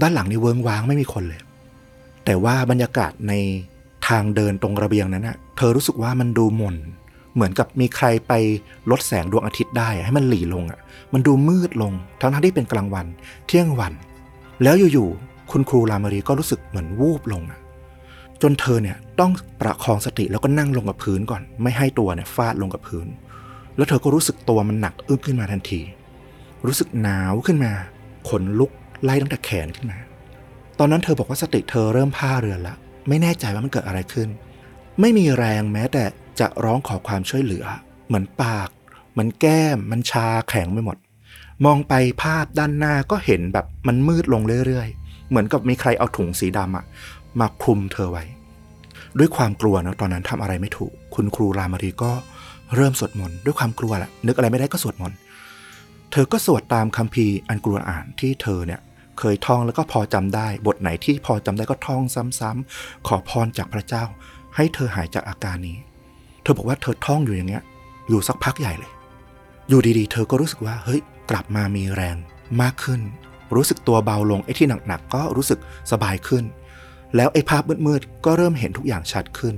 [0.02, 1.42] ด้านหลังนี่เวิงว้างไม่มีคนเลย
[2.26, 3.34] แต่ว่าบรรยากาศใน
[4.08, 6.76] ทางเดินตรงระเบียงนั้นน่ะเธอรู้สึกว่ามันดูหม่น
[7.36, 8.34] เหมือนกับมีใครไป
[8.92, 10.80] ลดแสงดวงอาทิตย์ได้ ให้มันหลีลงอะ
[11.14, 13.06] มันดูมืดลง ทั้งทั้งๆที่เป็นกลางวัน
[13.48, 13.94] เที่ยงวัน
[14.64, 17.60] แล้วอยู่ๆคุณครูรามารีก็รู้สึกเหมือนวูบลงอะ
[18.42, 23.08] จนเธอเนี่ยต้องประคองสติแล้วก็นั่งลงกับพื้นก่อน ไม่ให้ตัวเนี่ยฟาดลงกับพื้น
[23.76, 25.82] แล้วเธอก็รู้สึกตัวมันหนักอึ้งขึ้นมาทันที
[26.66, 27.72] รู้สึกหนาวขึ้นมา
[28.30, 28.72] ขนลุก
[29.04, 29.98] ไล่ตั้งแต่แขนขึ้นมา
[30.80, 32.76] ตอนนั้นเธอบอกว่าสติเธอเริ่มผ้าเรือนละ
[33.10, 34.30] ไม่แน่ใจว่ามันเกิดอะไรขึ้น
[35.02, 36.04] ไม่มีแรงแม้แต่
[36.40, 37.66] จะร้องขอความช่วยเหลือ
[38.08, 38.70] เหมือนปาก
[39.18, 40.98] มือนแก้ม มันชาแข็งไปหมด
[41.66, 41.94] มองไป
[42.24, 46.86] ภาพด้านหน้าก็เห็นแบบมันมืดลงเรื่อยๆ เหมือนกับมีใครเอาถุงสีดำอะ
[47.40, 48.24] มาคลุมเธอไว้
[49.18, 52.12] ด้วยความกลัวนะตอนนั้นทำอะไรไม่ถูก คุณครูรามารีก็
[52.76, 55.18] เริ่มสวดมนต์ด้วยความกลัวแหละนึกอะไรไม่ได้ก็สวดมนต์
[56.12, 58.82] เธอก็สวดตามคัมภีร์อันกลัวอ่านที่เธอเนี่ย
[59.20, 62.04] เคยท่องแล้วก็พอจำได้ บทไหนที่พอจำได้ก็ท่อง
[62.40, 64.04] ซ้ำๆขอพรจากพระเจ้า
[64.56, 65.78] ให้เธอหายจากอาการนี้
[66.46, 67.64] เธอบอกว่าเธอท่องอยู่อย่างเงี้ย
[68.10, 68.92] อยู่สักพักใหญ่เลย
[69.70, 72.16] อยู่ดีๆ เธอก็รู้สึกว่าเฮ้ยกลับมามีแรง
[72.62, 73.02] มากขึ้น
[73.56, 75.60] รู้สึกตัวเบาลงไอ้ที่หนักๆก็รู้สึก
[75.92, 76.44] สบายขึ้น
[77.16, 79.56] แล้วไอ้ภาพมืดๆก็เริ่มเห็นทุกอย่างชัดขึ้น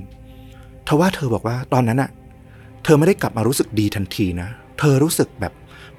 [0.88, 2.10] ทว่าเธอบอกว่าตอนนั้นอะ
[2.84, 5.54] เธอไม่ได้กลับมารู้สึกดีทันทีนะ เธอรู้สึกแบบ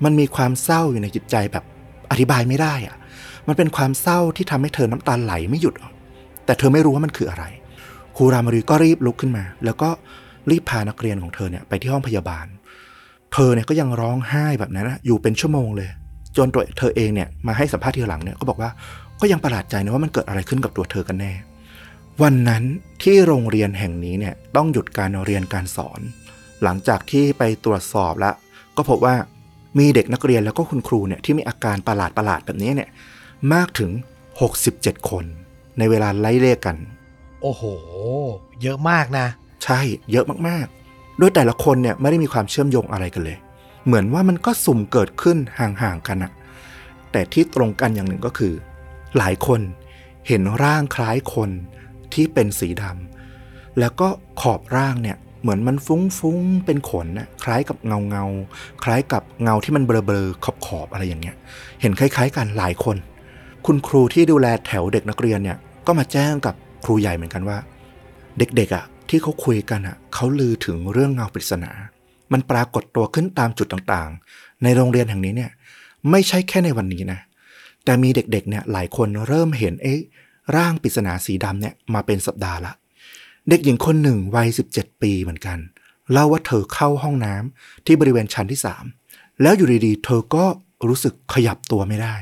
[0.04, 1.64] มันมีความเศร้าอยู่ในจิตใจแบบ
[2.10, 2.96] อธิบายไม่ได้อะ
[3.46, 5.74] มันเป็นความเศร้าที่ทำให้เธอน้ำตาไหลไม่หยุด
[6.44, 7.44] แต่เธอไม่รู้ว่ามันคืออะไร
[8.16, 9.90] ครูรามารีก็รีบลุกขึ้นมา แล้วก็
[10.50, 12.46] รีบพานักเรียนของเธอเนี่ยไปที่ห้องพยาบาล
[13.32, 15.88] เธอเนี่ยก็ยังร้องไห้แบบนั้นนะอยู่เป็นชั่วโมงเลย
[16.36, 18.70] จนตัวเธอเองเนี่ยมาให้สัมภาษณ์ทีหลังเนี่ยก็บอกว่า
[19.20, 21.32] ก็ยังประหลาดใจนะว่ามันเกิดอะไรขึ้นกับตัวเธอกันแน่
[22.22, 22.64] วันนั้น
[23.02, 26.00] ที่โรงเรียนแห่งนี้เนี่ยต้องหยุดการเรียนการสอน
[26.62, 28.34] หลังจากที่ไปตรวจสอบแล้ว
[28.76, 29.14] ก็พบว่า
[29.78, 32.88] มีเด็กนักเรียนแล้วก็คุณครูเนี่ยที่มีอาการประหลาดประหลาดๆแบบนี้เนี่ย
[33.52, 33.90] มากถึง
[34.50, 35.24] 67 คน
[35.78, 36.76] ในเวลาไล่เรียกกัน
[37.42, 37.62] โอ้โห
[38.62, 39.26] เยอะมากนะ
[39.64, 43.38] ใช่เยอะมากๆ โดยแต่ละคนเนี่ยไม่ได้มีความเชื่อมโยงอะไรกันเลย
[43.86, 46.32] เหมือนว่ามันก็สุ่มเกิดขึ้นห่างๆกันอะ
[47.12, 48.54] แต่ที่ตรงกันอย่างหนึ่งก็คือ
[49.18, 49.60] หลายคน
[50.28, 51.50] เห็นร่างคล้ายคน
[52.14, 54.08] ที่เป็นสีดำแล้วก็
[54.40, 61.36] ขอบร่างเนี่ยเหมือนมันฟุ้งๆเป็นขนนะคล้ายกับเงาเงาๆคล้ายกับเงาที่มันเบลอๆขอบๆอะไรอย่างเงี้ย
[61.80, 62.96] เห็นคล้ายๆ กันหลายคน
[63.66, 67.58] คุณครูที่ดูแลแถวเด็กนักเรียนเนี่ยก็มาแจ้งกับครูใหญ่เหมือนกันว่า
[68.38, 71.72] เด็กๆอะ ที่เขาคุยกันอะเขาลือถึงเรื่องเงาปริศนา
[72.32, 75.50] มันปรากฏตัวขึ้นตามจุดต่างๆ ในโรงเรียนแห่งนี้เนี่ย
[76.10, 77.20] ไม่ใช่แค่ในวันนี้นะ
[77.84, 80.00] แต่มีเด็กๆเนี่ยหลายคนเริ่มเห็นเอ๊ะ
[80.56, 82.72] ร่างปริศนาสีดำเนี่ยมาเป็นสัปดาห์ละ
[83.48, 85.58] เด็กหญิงคนหนึ่งวัย 17 ปีเหมือนกัน
[86.12, 88.60] เล่าว่าเธอเข้าห้องน้ำที่บริเวณชั้นที่
[89.00, 90.44] 3 แล้วอยู่ดีๆ เธอก็
[90.88, 92.14] รู้สึกขยับตัวไม่ได้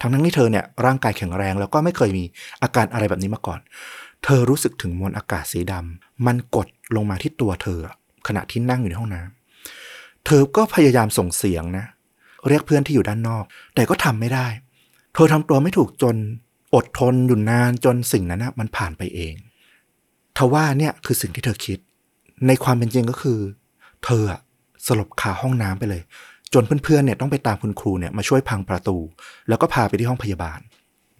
[0.00, 2.24] ทั้งนั้นที่เธอเนี่ยร่างกายแข็งแรงแล้วก็ไม่เคยมี
[2.62, 3.60] อาการอะไรแบบนี้มาก่อน
[4.24, 7.80] เธอรู้สึกถึงมวลอากาศสีดำมันกดลงมาที่ตัวเธอ
[8.26, 11.86] ขณะที่นั่งอยู่ในห้องน้ำเธอก็พยายามส่งเสียงนะ
[12.48, 14.46] เรียกเพื่อนที่อยู่ด้านนอก แต่ก็ทำไม่ได้
[15.14, 16.16] เธอทำตัวไม่ถูกจน
[16.74, 19.34] อดทนอยู่นานจนสิ่งนั้นนะมันผ่านไปเอง
[20.36, 21.78] ทว่าเนี่ยคือสิ่งที่เธอคิด
[22.46, 23.38] ในความเป็นจริงก็คือ
[24.04, 24.22] เธอ
[24.86, 26.02] สลบคาห้องน้ำไปเลย
[26.54, 28.96] จนเพื่อนๆเนี่ยต้องไปตามคุณครูเนี่ยมาช่วยพังประตู
[29.48, 30.60] แล้วก็พาไปที่ห้องพยาบาล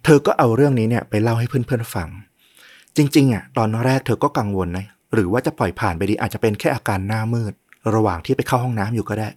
[0.03, 2.09] เธอก็เอาเรื่องนี้เนี่ยไปเล่าให้เพื่อนๆฟัง
[2.97, 7.53] จริงๆอะตอนแรกเธอก็กังวลนะหรือว่าจะปล่อยผ่านไปดีอาจจะเป็นแค่อาการหน้ามืด
[7.95, 9.29] ระหว่างที่ไปเข้าห้องน้ำอยู่ก็ได้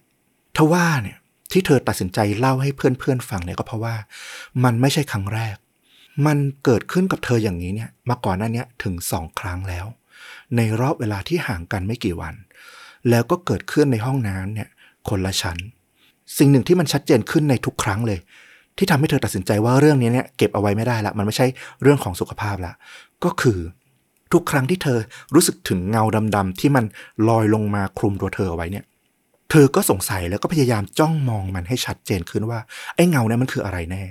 [0.57, 1.17] ทว่าเนี่ย
[1.51, 3.95] ที่เธอตัดสินใจเล่าให้เพื่อนๆฟังเนี่ยก็เพราะว่า
[4.63, 5.55] มันไม่ใช่ครั้งแรก
[6.25, 9.85] มันเกิดขึ้นกับเธออย่างนี้เนี่ย มาก่อนหน้านี้ถึงสองครั้งแล้ว
[10.55, 12.33] ในรอบเวลาที่ห่างกันไม่กี่วัน
[13.09, 14.69] แล้วก็เกิดขึ้นในห้องน้ำเนี่ย
[15.09, 15.57] คนละชั้น
[16.37, 18.19] สิ่งหนึ่งที่มันชัดเจนขึ้นในทุกครั้งเลย
[18.77, 21.47] ที่ทำให้เธอตัดสินใจว่าเรื่องนี้เนี่ยเก็บเอาไว้ไม่ได้ละมันไม่ใช่
[21.81, 22.73] เรื่องของสุขภาพละ
[23.23, 23.59] ก็คือ
[24.33, 24.99] ทุกครั้งที่เธอ
[25.35, 26.03] รู้สึกถึงเงา
[26.35, 26.85] ดำๆที่มัน
[27.27, 28.85] ลอยลงมาคลุมตัวเธอเอาไว้เนี่ย
[29.49, 32.59] เธอก็สงสัยแล้วก็พยายามจ้องมองมันให้ชัดเจนขึ้นว่า
[32.95, 34.03] ไอ้เงานั้นมันคืออะไรแน่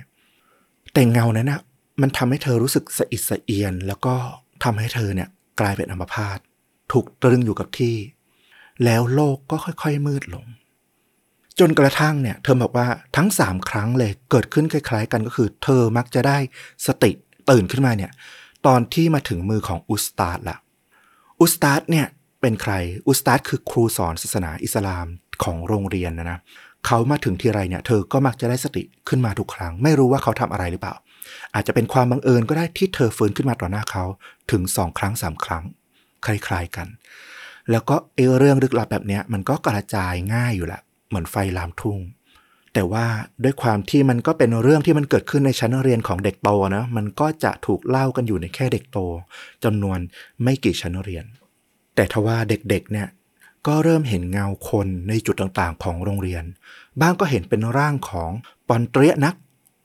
[0.93, 1.61] แต่เงานั้นนะ
[2.03, 4.15] มันทำให้เธอรู้สึกสะอิดสะเอียน แล้วก็
[4.65, 5.29] ทำให้เธอเนี่ย
[5.61, 6.39] กลายเป็นอัมพาต
[6.93, 7.97] ถูกตรึงอยู่กับที่
[8.85, 10.47] แล้วโลกก็ค่อยๆมืดลง
[11.61, 16.39] จนกระทั่งเนี่ยเธอบอกว่าทั้งสามครั้งเลยเกิดขึ้นคล้าย ๆ กันก็คือ เธอมักจะได้
[16.87, 17.11] สติ
[17.51, 18.11] ตื่นขึ้นมาเนี่ย
[18.67, 20.57] ตอนที่มาถึงมือของอุสตาดละ
[21.41, 22.07] อุสตาดเนี่ย
[22.41, 22.73] เป็นใคร
[23.07, 25.07] อุสตาดคือครูสอนศาสนาอิสลาม
[25.45, 26.39] ของโรงเรียนนะนะ
[26.87, 30.95] เขามาถึงที่ไรเนี่ยเธอก็มักจะได้สติขึ้นมาทุกครั้ง ไม่รู้ว่าเขาทำอะไรหรือเปล่า
[31.55, 34.05] อาจจะเป็นความบังเอิญก็ได้ที่เธอฟื้นขึ้นมาต่อหน้าเขา
[34.51, 35.65] ถึงสองครั้งสามครั้ง
[36.25, 36.89] คล้ายๆกัน
[37.71, 41.99] แล้วก็เอเรื่องลึกลับแบบเนี้ยมันก็กระจายง่ายอยู่แหละ เหมือนไฟลามทุ่ง
[42.75, 43.07] แต่ว่า
[43.45, 48.99] ด้วยความที่มันก็เป็นเรื่องที่มันเกิดขึ้นในชั้นเรียนของเด็กโตนะมันก็จะถูกเล่ากันอยู่ในแค่เด็กโต
[49.65, 49.99] จำนวน
[50.43, 51.25] ไม่กี่ชั้นเรียน
[51.95, 53.09] แต่ทว่าเด็กๆเนี่ย
[53.67, 56.45] ก็เริ่มเห็นเงาคนในจุดต่างๆ ของโรงเรียน
[57.01, 58.31] บ้างก็เห็นเป็นร่างของ
[58.69, 59.35] ปอนเตรียนัก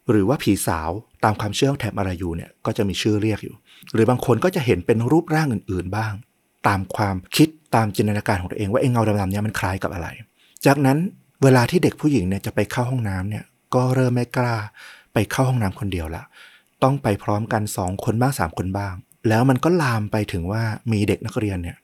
[0.09, 0.89] หรือว่าผีสาว
[1.23, 3.55] ตามความเชื่อแถบอารายูเนี่ยก็จะมีชื่อเรียกอยู่
[3.93, 6.13] หรือบางคนก็จะเห็นเป็นรูปร่างอื่นๆบ้าง
[6.67, 10.07] ตามความคิดตามจินตนาการของตัวเองว่าไอ้เงาดำๆเนี่ยมันคล้ายกับอะไร
[10.65, 10.97] จากนั้น
[11.43, 13.43] เวลาที่เด็กผู้หญิงเนี่ยจะไปเข้าห้องน้ำเนี่ย
[13.75, 14.55] ก็เริ่มไม่กล้า
[15.13, 16.23] ไปเข้าห้องน้ำคนเดียวละ
[16.83, 18.93] ต้องไปพร้อมกันสองคนบ้างสามคนบ้าง
[19.27, 21.77] แล้วมันก็ลามไปถึงว่ามีเด็กนักเรียนเนี่ย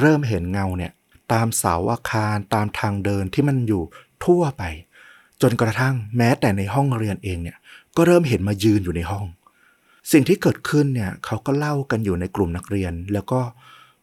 [0.00, 0.92] เริ่มเห็นเงาเนี่ย
[1.32, 3.82] ตามเสาอาคารตามทางเดินที่มันอยู่
[4.24, 4.62] ทั่วไป
[5.42, 7.58] จนกระทั่งแม้แต่ในห้องเรียนเองเนี่ย
[7.96, 9.26] ก็เริ่มเห็นมายืนอยู่ในห้อง
[10.12, 13.40] สิ่งที่เกิดขึ้นเนี่ยเขาก็เล่ากันอยู่ในกลุ่มนักเรียน แล้วก็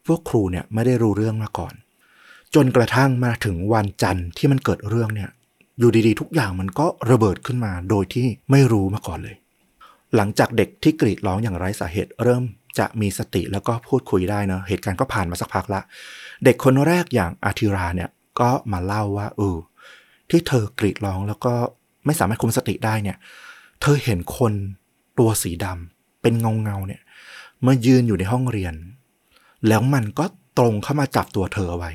[0.05, 1.73] พวกครูเนี่ยไม่ได้รู้เรื่องมาก่อน
[2.55, 5.29] จนกระทั่งมาถึงวันจันทร์ที่มันเกิดเรื่องเนี่ย
[5.79, 9.35] อยู่ดีๆ ทุกอย่างมันก็ระเบิดขึ้นมาโดยที่ไม่รู้มาก่อนเลย
[10.15, 12.43] หลังจากเด็กที่กรีดร้องอย่างไร้สาเหตุเริ่ม
[12.79, 15.81] จะมีสติแล้วก็พูดคุยได้เนะเหตุการณ์ก็ผ่านมาสักพักละ
[16.43, 18.09] เด็กคนแรกอย่างอาทิราเนี่ย
[18.39, 19.57] ก็มาเล่าว่าเออ
[20.29, 21.53] ที่เธอกรีดร้องแล้วก็
[22.05, 23.17] ไม่สามารถคุมสติได้เนี่ย
[23.81, 24.53] เธอเห็นคน
[25.19, 27.01] ตัวสีดำเป็นเงาเงาเนี่ย
[27.65, 28.73] มายืนอยู่ในห้องเรียน
[29.67, 30.25] แล้วมันก็
[30.57, 31.91] ตรงเข้ามาจับตัวเธอไว้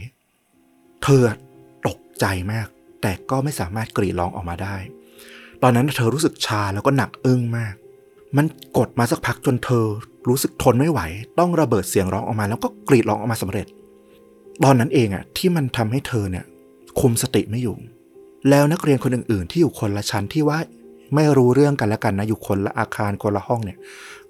[1.08, 1.24] เธอ
[1.86, 2.66] ตกใจมาก
[3.02, 4.76] แต่ก็ไม่สามารถกรีดร้องออกมาได้
[5.62, 7.74] ตอนนั้นเธอรู้สึกชาแล้วก็หนักอึ้งมาก
[8.36, 8.46] มัน
[8.78, 9.86] กดมาสักพักจนเธอ
[10.28, 11.00] รู้สึกทนไม่ไหว
[11.38, 13.66] ต้องระเบิดเสียงร้องออกมา แล้วก็กรีดร้องออกมาสำเร็จ
[14.64, 16.44] ตอนนั้นเองอะที่มันทำให้เธอเนี่ย
[17.00, 17.76] คุมสติไม่อยู่
[18.50, 20.58] แล้วนักเรียนคนอื่นๆ ที่อยู่คนละชั้นที่ว่า
[21.14, 23.78] ไม่รู้เรื่องกันและกันนะอยู่คนละอาคารคนละห้องเนี่ย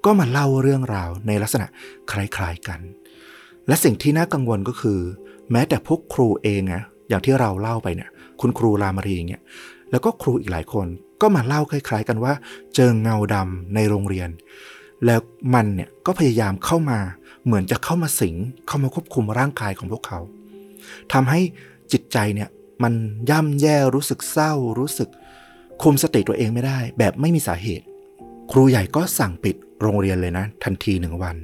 [0.05, 1.67] ก็มาเล่าเรื่องราวในลักษณะ
[2.11, 2.81] คล้ายๆกัน
[3.69, 5.01] และสิ่งที่น่ากังวลก็คือ
[5.53, 9.43] แม้แต่พวกครูเองอะอย่างที่เราเล่าไปเนี่ย คุณครูรามารีเนี่ย
[9.91, 10.87] แล้วก็ครูอีกหลายคน
[11.23, 12.33] ก็มาเล่าคล้าย ๆ กันว่า
[12.75, 14.29] เจอเงาดำในโรงเรียน
[15.07, 15.21] แล้ว
[15.55, 16.99] มันเนี่ยก็พยายามเข้ามา
[17.45, 20.19] เหมือนจะเข้ามาสิงเข้ามาควบคุมร่างกายของพวกเขา
[21.13, 21.41] ทำให้
[21.93, 22.49] จิตใจเนี่ย
[22.83, 22.95] มัน
[23.31, 25.09] ย่ำแย่รู้สึกเศร้ารู้สึก
[25.83, 27.87] คุมสติตัวเองไม่ได้ แบบไม่มีสาเหตุ
[28.53, 31.37] ครูใหญ่ก็สั่งปิดโรงเรียนเลยนะ ทันทีหนึ่งวัน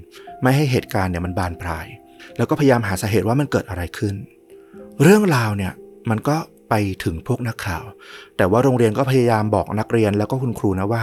[0.42, 1.86] ไม่ให้เหตุการณ์เนี่ยมันบานปลาย
[2.36, 4.14] แล้วก็พยายามหาสาเหตุว่ามันเกิดอะไรขึ้น
[5.02, 5.72] เรื่องราวเนี่ย
[6.10, 6.36] มันก็
[6.68, 7.84] ไปถึงพวกนักข่าว
[8.36, 11.02] แต่ว่าโรงเรียนก็พยายามบอกนักเรียนแล้วก็คุณครูนะว่า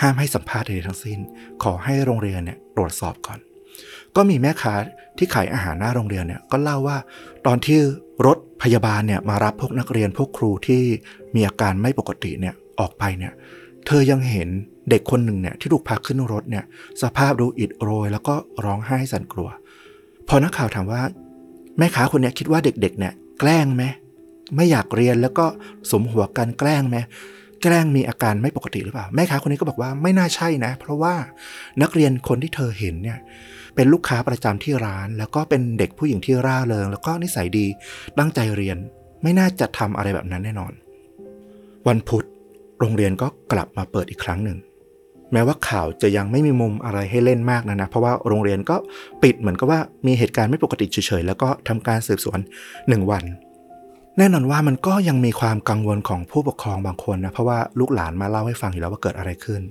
[0.00, 1.18] ห้ามให้สัมภาษณ์ใดทั้งสิ้น
[1.62, 3.38] ขอให้โรงเรียนเนี่ยตรวจสอบก่อน
[4.16, 4.74] ก็มีแม่ค้า
[5.18, 6.98] ที่ขายอาหารหน้าโรงเรียนเนี่ยก็เล่าว่า
[7.46, 7.78] ตอนที่
[8.26, 10.82] รถพยาบาลเนี่ยมารับพวกนักเรียนพวกครูที่
[11.34, 13.32] มีอาการไม่ปกติเนี่ยออกไปเนี่ย
[13.86, 14.48] เธอยังเห็น
[14.90, 16.64] เด็กคนหนึ่งเนี่ยที่ถูกพาขึ้นรถเนี่ย
[17.02, 19.48] สภาพดูอิดโรย แล้วก็ร้องไห้สั่นกลัว
[20.28, 21.02] พอนักข่าวถามว่า
[21.78, 23.84] แม่ค้าคนนี้คิดว่าเด็กๆเนี่ยแกล้งไหม
[24.56, 25.46] ไม่อยากเรียนแล้วก็
[25.90, 26.96] สมหัวกันแกล้งไหม
[27.62, 31.14] แกล้งมีอาการไม่ปกติหรือเปล่า แม่ค้าคนนี้ก็บอกว่าไม่น่าใช่นะ เพราะว่า
[31.82, 33.18] นักเรียนคนที่เธอเห็นเนี่ย
[33.74, 37.66] เป็นลูกค้าประจำที่ร้าน แล้วก็เป็นเด็กผู้หญิงที่ร่าเริง แล้วก็นิสัยดี
[38.18, 38.78] ตั้งใจเรียน
[39.22, 40.72] ไม่น่าจะทำอะไรแบบนั้นแน่นอน
[41.88, 42.24] วันพุธ
[42.80, 44.58] โรงเรียนก็กลับมาเปิดอีกครั้งหนึ่ง
[45.32, 48.76] แม้ว่าข่าวจะยังไม่มีมุมอะไรให้เล่นมากนะนะ เพราะว่าโรงเรียนก็
[49.22, 52.38] ปิดเหมือนกับว่ามีเหตุการณ์ไม่ปกติเฉยๆ แล้วก็ทำการสืบสวน
[52.88, 53.24] หนึ่งวัน
[54.18, 59.62] แน่นอนว่ามันก็ยังมีความกังวลของผู้ปกครองบางคนนะเพราะว่าลูกหลานมาเล่าให้ฟังอยู่แล้วว่าเกิดอะไรขึ้น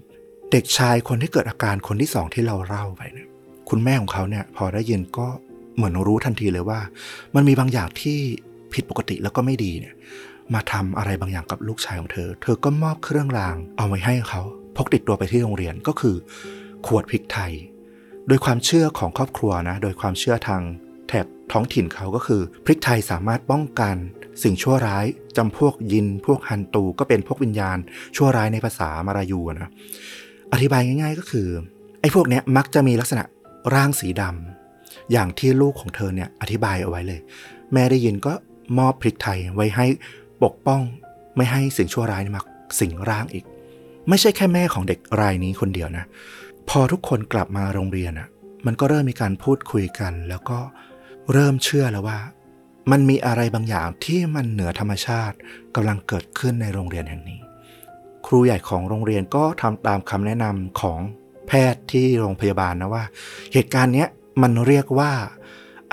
[0.52, 3.28] เด็กชายคนที่เกิดอาการคนที่สองที่เราเล่าไปเนี่ย
[3.70, 5.28] คุณแม่ของเขาเนี่ยพอได้ยินก็
[5.76, 6.80] เหมือนรู้ทันทีเลยว่า
[7.36, 8.18] มันมีบางอย่างที่
[8.74, 9.94] ผิดปกติแล้วก็ไม่ดีเนี่ย
[10.54, 14.42] มาทำอะไรบางอย่างกับลูกชายของเธอ เธอก็มอบเครื่องรางเอาไว้ให้เขา
[14.78, 16.16] พกติดตัวไปที่โรงเรียนก็คือ
[16.88, 17.54] ขวดพริกไทย
[18.28, 20.62] โดยความเชื่อของครอบครัวนะ โดยความเชื่อทาง
[21.08, 23.96] แถบท้องถิ่นเขาก็คือ พริกไทยสามารถป้องกัน
[24.44, 25.06] สิ่งชั่วร้าย
[25.38, 27.78] จำพวกยิน พวกฮันตู ก็เป็นพวกวิญญาณ
[28.16, 29.72] ชั่วร้ายในภาษามารายูนะ
[30.54, 31.48] อธิบายง่าย ๆก็คือ
[32.02, 33.24] ไอ้พวกเนี้ยมักจะมีลักษณะ
[33.74, 37.20] ร่างสีดำอย่างที่ลูกของเธอเนี่ยอธิบายเอาไว้เลย
[37.74, 38.34] แม่ได้ยินก็
[38.78, 39.86] มอบพริกไทยไว้ให้
[40.44, 40.82] ปกป้อง
[41.36, 42.44] ไม่ให้สิ่งชั่วร้ายมา
[42.80, 43.46] สิงร่างอีก
[44.10, 46.06] ไม่ใช่แค่แม่ของเด็กรายนี้คนเดียวนะ
[46.70, 48.28] พอทุกคนกลับมาโรงเรียนอะ
[48.66, 50.60] มันก็เริ่มมีการพูดคุยกัน แล้วก็
[51.34, 52.20] เริ่มเชื่อแล้วว่า
[52.92, 55.36] มันมีอะไรบางอย่างที่มันเหนือธรรมชาติ
[55.76, 57.40] กำลังเกิดขึ้นในโรงเรียนแห่งนี้
[58.26, 61.00] ครูใหญ่ของโรงเรียนก็ทำตามคำแนะนำของ
[61.48, 63.06] แพทย์ที่โรงพยาบาลนะว่า
[63.54, 64.10] เหตุการณ์เนี้ย
[64.42, 65.12] มันเรียกว่า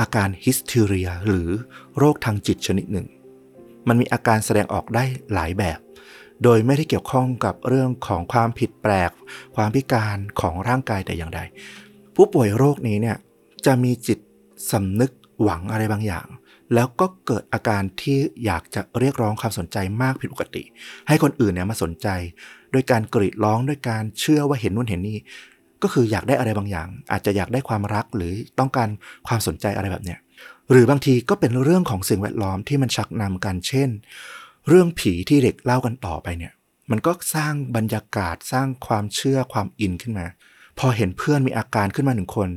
[0.01, 1.49] อาการฮิสเทเรีย หรือ
[1.99, 3.07] โรคทางจิตชนิดหนึ่ง
[3.89, 5.79] มันมีอาการแสดงออกได้หลายแบบ
[6.43, 9.11] โดยไม่ได้เกี่ยวข้องกับเรื่องของความผิดแปลก
[9.57, 11.41] ความพิการของร่างกายแต่อย่างใด
[12.15, 13.17] ผู้ป่วยโรคนี้เนี่ย
[13.67, 14.19] จะมีจิต
[14.73, 15.11] สำนึก
[15.43, 16.27] หวังอะไรบางอย่าง
[16.75, 20.63] แล้วก็เกิดอาการที่อยากจะเรียกร้องความสนใจมากผิดปกติ
[21.09, 22.09] ให้คนอื่นเนี่ยมาสนใจ
[22.73, 25.19] โดยการกรีดร้องด้วยการเชื่อว่าเห็นนู่นเห็นนี่
[25.83, 28.89] ก็คืออยากได้อะไรบางอย่าง อาจจะอยากได้ความรักหรือต้องการ
[29.27, 30.19] ความสนใจอะไรแบบเนี้ย
[30.71, 33.91] หรือบางทีก็เป็นเรื่องของสิ่งแวดล้อมที่มันชักนำกันเช่น
[34.69, 36.53] เรื่องผีที่เด็กเล่ากันต่อไปเนี่ย
[36.91, 40.27] มันก็สร้างบรรยากาศสร้างความเชื่อความอินขึ้นมา
[40.79, 42.49] พอเห็นเพื่อนมีอาการขึ้นมาหนึ่งคน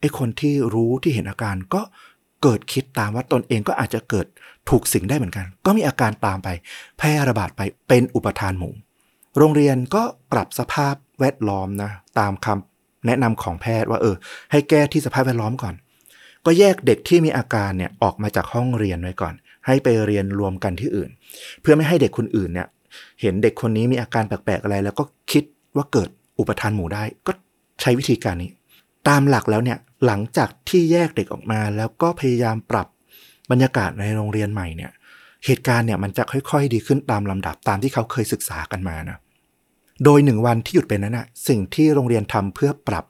[0.00, 1.82] ไอ้คนที่รู้ที่เห็นอาการก็
[2.42, 4.26] เกิดคิดตามว่าตนเองก็อาจจะเกิด
[4.70, 6.48] ถูกสิงได้เหมือนกัน ก็มีอาการตามไป
[6.98, 8.74] แพร่ระบาดไปเป็นอุปทานหมู่
[9.38, 10.02] โรงเรียนก็
[10.32, 14.16] ปรับสภาพแวดล้อมนะ ตามคำแนะนำของแพทย์ว่าเออ
[14.52, 15.74] ให้แก้ที่สภาพแวดล้อมก่อน
[16.46, 19.34] ก็แยกเด็กที่มีอาการเนี่ยออกมาจากห้องเรียนไว้ก่อน
[19.66, 21.10] ให้ไปเรียนรวมกันที่อื่น
[21.60, 22.66] เพื่อไม่ให้เด็กคนอื่นเนี่ย
[23.20, 25.44] เห็นเด็กคนนี้มีอาการแปลกๆอะไร แล้วก็คิด
[25.76, 27.32] ว่าเกิดอุปทานหมู่ได้ ก็
[27.80, 28.50] ใช้วิธีการนี้
[29.08, 32.86] ตามหลักแล้วเนี่ยหลังจากที่แยกเด็กออกมา แล้วก็พยายามปรับ
[33.50, 34.90] บรรยากาศในโรงเรียนใหม่เนี่ย
[35.44, 39.18] เหตุการณ์เนี่ยมันจะค่อยๆ ดีขึ้นตามลำดับตามที่เขาเคยศึกษากันมานะ
[40.04, 43.04] โดยหนึ่งวันที่หยุดไปนั้นนะสิ่งที่โรงเรียนทำเพื่อปรับ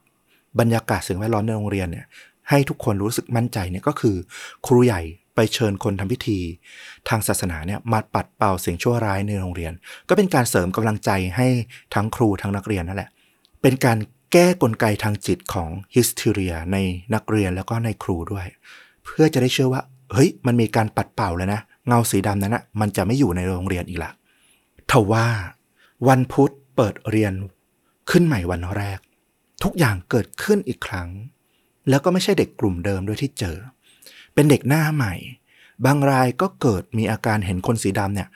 [0.61, 2.07] บรรยากาศสิ่งแวดล้อมในโรงเรียนเนี่ย
[2.51, 4.17] ให้ทุกคนรู้สึกมั่นใจเนี่ยก็คือ
[4.67, 5.03] ครูใหญ่
[5.35, 6.39] ไปเชิญคนทำพิธี
[7.09, 9.73] ทางศาสนาเนี่ยมาปัดเป่าสิ่งชั่วร้ายในโรงเรียน
[10.09, 11.47] ก็เป็นการเสริมกำลังใจให้
[11.95, 13.11] ทั้งครูทั้งนักเรียนนั่นแหละ
[13.63, 13.99] เป็นการ
[14.33, 16.77] แก้กลไกทางจิตของฮิสเทเรียใน
[17.15, 18.47] นักเรียนแล้วก็ในครูด้วย
[19.05, 19.83] เพื่อจะได้เชื่อว่า
[20.13, 24.11] เฮ้ย มันมีการปัดเป่าแล้วนะ เงาสีดำนั้นนะมันจะไม่อยู่ในโรงเรียนอีกละ
[24.91, 25.27] ทว่า
[26.09, 27.33] วันพุธเปิดเรียน
[28.11, 28.99] ขึ้นใหม่วันแรก
[29.63, 31.09] ทุกอย่างเกิดขึ้นอีกครั้ง
[31.88, 33.57] แล้วก็ไม่ใช่เด็กกลุ่มเดิมด้วยที่เจอ
[34.35, 35.14] เป็นเด็กหน้าใหม่
[35.85, 38.29] บางรายก็เกิดมีอาการเห็นคนสีดำเนี่ย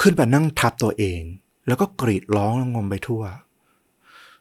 [0.00, 1.20] ขึ้นไปนั่งทับตัวเอง
[1.66, 3.22] แล้วก็กรีดร้องงมไปทั่ว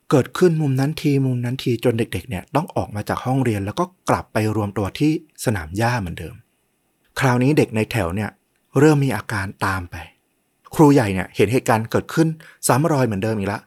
[0.10, 5.12] เกิดขึ้นมุมนั้นทีมุมนั้นทีจนเด็ก ๆ เนี่ยต้องออกมาจากห้องเรียนแล้วก็กลับไปรวมตัวที่
[5.46, 6.36] สนามหญ้าเหมือนเดิม
[7.20, 8.30] คราวนี้เด็กในแถวเนี่ย
[8.80, 9.96] เริ่มมีอาการตามไป
[10.76, 12.28] ครูใหญ่เนี่ยเห็นเหตุการณ์เกิดขึ้น
[12.68, 13.60] ซ้ำรอยเหมือนเดิมอีกละ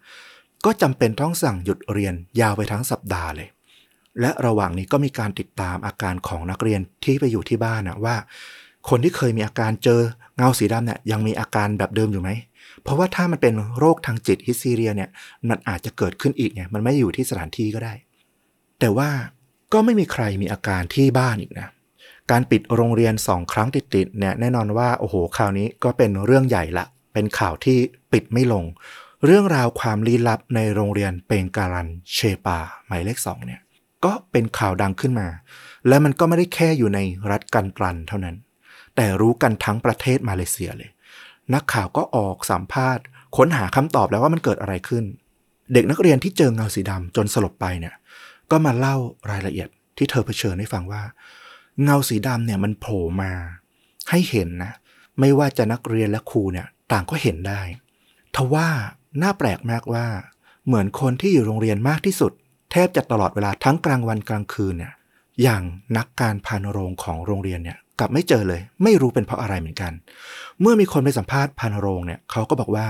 [0.64, 3.48] ก็จำเป็นต้องสั่งหยุดเรียนยาวไปทั้งสัปดาห์เลย
[4.20, 8.16] และระหว่างนี้ก็มีการติดตามอาการของนักเรียนที่ไปอยู่ที่บ้านนะว่า
[8.88, 10.00] คนที่เคยมีอาการเจอ
[10.36, 12.30] เงาสีดำเนี่ยยังมีอาการแบบเดิมอยู่ไหม
[12.82, 15.08] เพราะว่าถ้ามันเป็นโรคทางจิตฮิสซีเรียเนี่ย
[15.48, 17.94] มันอาจจะเกิดขึ้นอีกไงมันไม่อยู่ที่สถานที่ก็ได้
[18.80, 19.10] แต่ว่า
[19.72, 21.68] ก็ไม่มีใครมีอาการที่บ้านอีกนะ
[22.30, 27.76] การปิดโรงเรียนสองครั้งติดๆเนี่ยแน่นอนว่าโอ้โหข่าวนี้ก็เป็นเรื่องใหญ่ละเป็นข่าวที่
[28.12, 28.64] ปิดไม่ลง
[29.24, 33.60] เรื่องราวความลี้ลับในโรงเรียนเปงการันเชปาหมายเลขสองเนี่ย
[34.04, 35.28] ก็เป็นข่าวดังขึ้นมา
[35.88, 38.36] และมันก็ไม่ได้แค่อยู่ในรัฐกันตรันเท่านั้น
[38.96, 40.90] แต่รู้กันทั้งประเทศมาเลเซียเลย
[41.54, 43.04] นักข่าวก็ออกสัมภาษณ์
[43.36, 45.04] ค้นหาคำตอบแล้วว่ามันเกิดอะไรขึ้น
[45.72, 47.94] เด็กนักเรียนที่เจอเงาสีดำจนสลบไปเนี่ย
[48.50, 48.96] ก็มาเล่า
[49.30, 51.02] รายละเอียดที่เธอเผชิญให้ฟังว่า
[51.82, 53.32] เงาสีดำเนี่ยมันโผล่มา
[54.10, 54.72] ให้เห็นนะ
[55.20, 57.60] ไม่ว่าจะนักเรียนและครูเนี่ยต่างก็เห็นได้
[58.34, 58.68] ทว่า
[59.22, 60.06] น่าแปลกมากว่า
[60.66, 62.32] เหมือนคนที่อยู่โรงเรียนมากที่สุด
[62.76, 64.92] แทบจะตลอดเวลาทั้งกลางวันกลางคืนเนี่ย
[65.42, 65.62] อย่าง
[65.96, 69.92] นักการพานโรงของโรงเรียนเนี่ยกลับไม่เจอเลย ไม่รู้เป็นเพราะอะไรเหมือนกัน
[70.60, 72.86] เมื่อมีคนไปสัมภาษณ์พานโรงเนี่ยเขาก็บอกว่า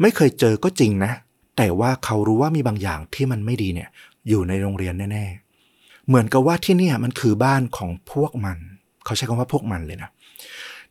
[0.00, 1.12] ไม่เคยเจอก็จริงนะ
[1.56, 3.88] แต่ว่าเขารู้ว่ามีบางอย่างที่มันไม่ดีเนี่ย
[4.28, 8.58] อยู่ในโรงเรียนแน่ๆ เหมือนกับว่าที่เนี่ยมันคือบ้านของพวกมัน
[9.04, 10.10] เขาใช้คำว่าพวกมันเลยนะ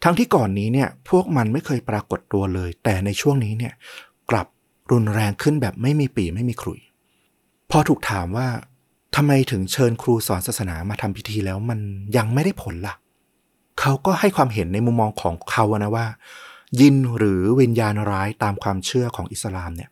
[0.03, 3.73] ทั้งที่ก่อนนี้เนี่ยพวกมันไม่เคยปรากฏตัวเลย แต่ในช่วงนี้เนี่ย
[4.31, 4.47] กลับ
[4.91, 6.79] รุนแรงขึ้นแบบไม่มีปีไม่มีครุย
[7.75, 8.47] พอถูกถามว่า
[9.15, 11.79] ทำไมถึงเชิญครูสอนศาสนามาทำพิธีแล้วมัน
[12.17, 12.95] ยังไม่ได้ผลล่ะ
[13.79, 16.05] เขาก็ให้ความเห็นในมุมมองของเขานะว่า
[16.81, 19.89] ยินหรือวิญญาณร้ายตามความเชื่อของอิสลามเนี่ย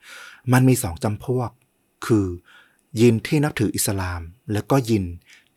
[0.54, 1.50] มันมีสองจำพวก
[2.06, 2.28] คือ
[3.02, 4.22] ยินที่นับถืออิสลาม
[4.54, 5.04] แล้วก็ยิน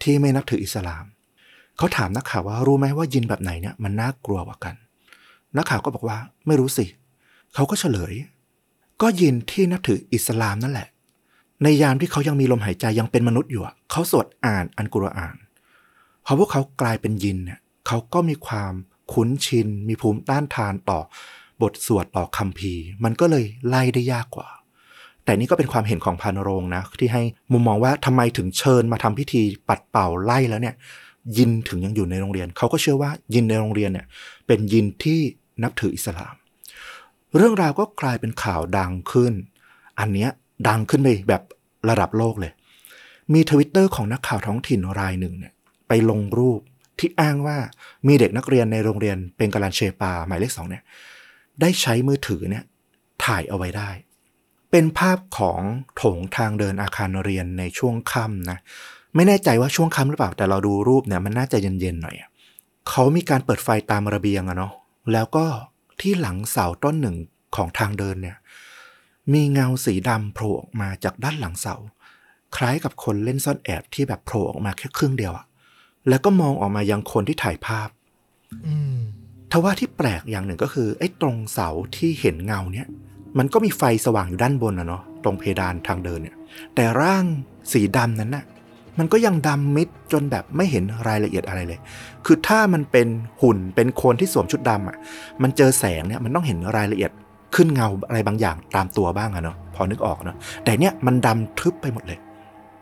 [0.02, 1.04] ที่ไม่นับถืออิสลาม
[1.76, 4.74] เขาถามนักข่าวว่ารู้ไหมว่ายินแบบไหนเนี่ยมันน่ากลัวกว่ากัน
[5.56, 6.86] นักข่าวก็บอกว่าไม่รู้สิ
[7.54, 8.14] เขาก็เฉลย
[9.02, 10.88] ก็ยินที่นับถืออิสลามนั่นแหละ
[11.62, 15.36] ในยามที่เขายังมีลมหายใจยังเป็นมนุษย์อยู่เขาสวดอ่านอันกุรอาน
[16.26, 18.72] พอพวกเขากลายเป็นยินเนี่ยเขาก็มีความ
[19.12, 21.00] คุ้นชิน มีภูมิต้านทานต่อ
[21.62, 22.72] บทสวดต่อคำพี
[23.04, 24.48] มันก็เลยไล่ได้ยากกว่า
[25.24, 30.74] แต่นี่ก็เป็นความเห็นของพานโรงนะ ที่ให้มุมมองว่าทำไมถึงเชิญมาทำพิธีปัดเป่าไล่แล้วเนี่ย
[31.36, 34.06] ยินถึงยังอยู่ในโรงเรียน เขาก็เชื่อว่ายินในโรงเรียนเนี่ย
[34.46, 35.20] เป็นยินที่
[35.62, 36.34] นับถืออิสลาม
[37.36, 39.32] เรื่องราวก็กลายเป็นข่าวดังขึ้น
[39.98, 40.30] อันเนี้ย
[40.68, 41.42] ดังขึ้นไปแบบ
[41.88, 42.52] ระดับโลกเลย
[43.34, 45.52] มีทวิตเตอร์ของนักข่าวท้องถิ่นรายหนึ่งเนี่ย
[45.88, 46.60] ไปลงรูป
[46.98, 47.58] ที่อ้างว่า
[48.06, 50.82] มีเด็กนักเรียนในโรงเรียนเป็นกาลันเชปาหมายเลขสองเนี่ย
[51.60, 52.64] ได้ใช้มือถือเนี่ย
[53.24, 53.90] ถ่ายเอาไว้ได้
[54.70, 55.60] เป็นภาพของ
[55.96, 58.58] โถงทางเดินอาคารเรียนในช่วงค่ำนะ
[59.14, 62.16] ไม่แน่ใจว่าช่วงค่ำหรือเปล่า แต่เราดูรูปเนี่ยมันน่าจะเย็นๆหน่อย
[62.88, 64.72] เขามีการเปิดไฟตามระเบียงอะเนาะ
[65.12, 65.46] แล้วก็
[66.00, 67.16] ที่หลังเสาต้นหนึ่ง
[67.56, 68.36] ของทางเดินเนี่ย
[69.32, 71.74] มีเงาสีดำโผล่ออกมาจากด้านหลังเสา
[72.56, 75.44] คล้ายกับคนเล่นซ่อนแอบที่แบบโผล่ออกมาแค่ครึ่งเดียวอะ
[76.08, 77.88] แล้วก็มองออกมายังคนที่ถ่ายภาพ
[79.50, 82.86] ทว่าที่แปลกอย่างหนึ่งก็คือ ไอ้ตรงเสาที่เห็นเงาเนี่ย
[83.38, 86.36] มันก็มีไฟสว่างอยู่ด้านบนนะเนาะตรงเพดานทางเดินเนี่ย
[86.74, 87.24] แต่ร่าง
[87.72, 88.44] สีดำนั้นน่ะ
[88.98, 91.80] มันก็ยังดำมิดจนแบบไม่เห็นรายละเอียดอะไรเลย
[92.26, 93.08] คือถ้ามันเป็น
[93.42, 94.96] หุ่นเป็นคนที่สวมชุดดำอะ
[95.42, 97.10] มันเจอแสงเนี่ยมันต้องเห็นรายละเอียด
[97.56, 102.18] ขึ้นเงาอะไรบางอย่างตามตัวบ้างอะเนาะพอนึกออกเนาะแต่เนี่ยมันดำทึบไปหมดเลย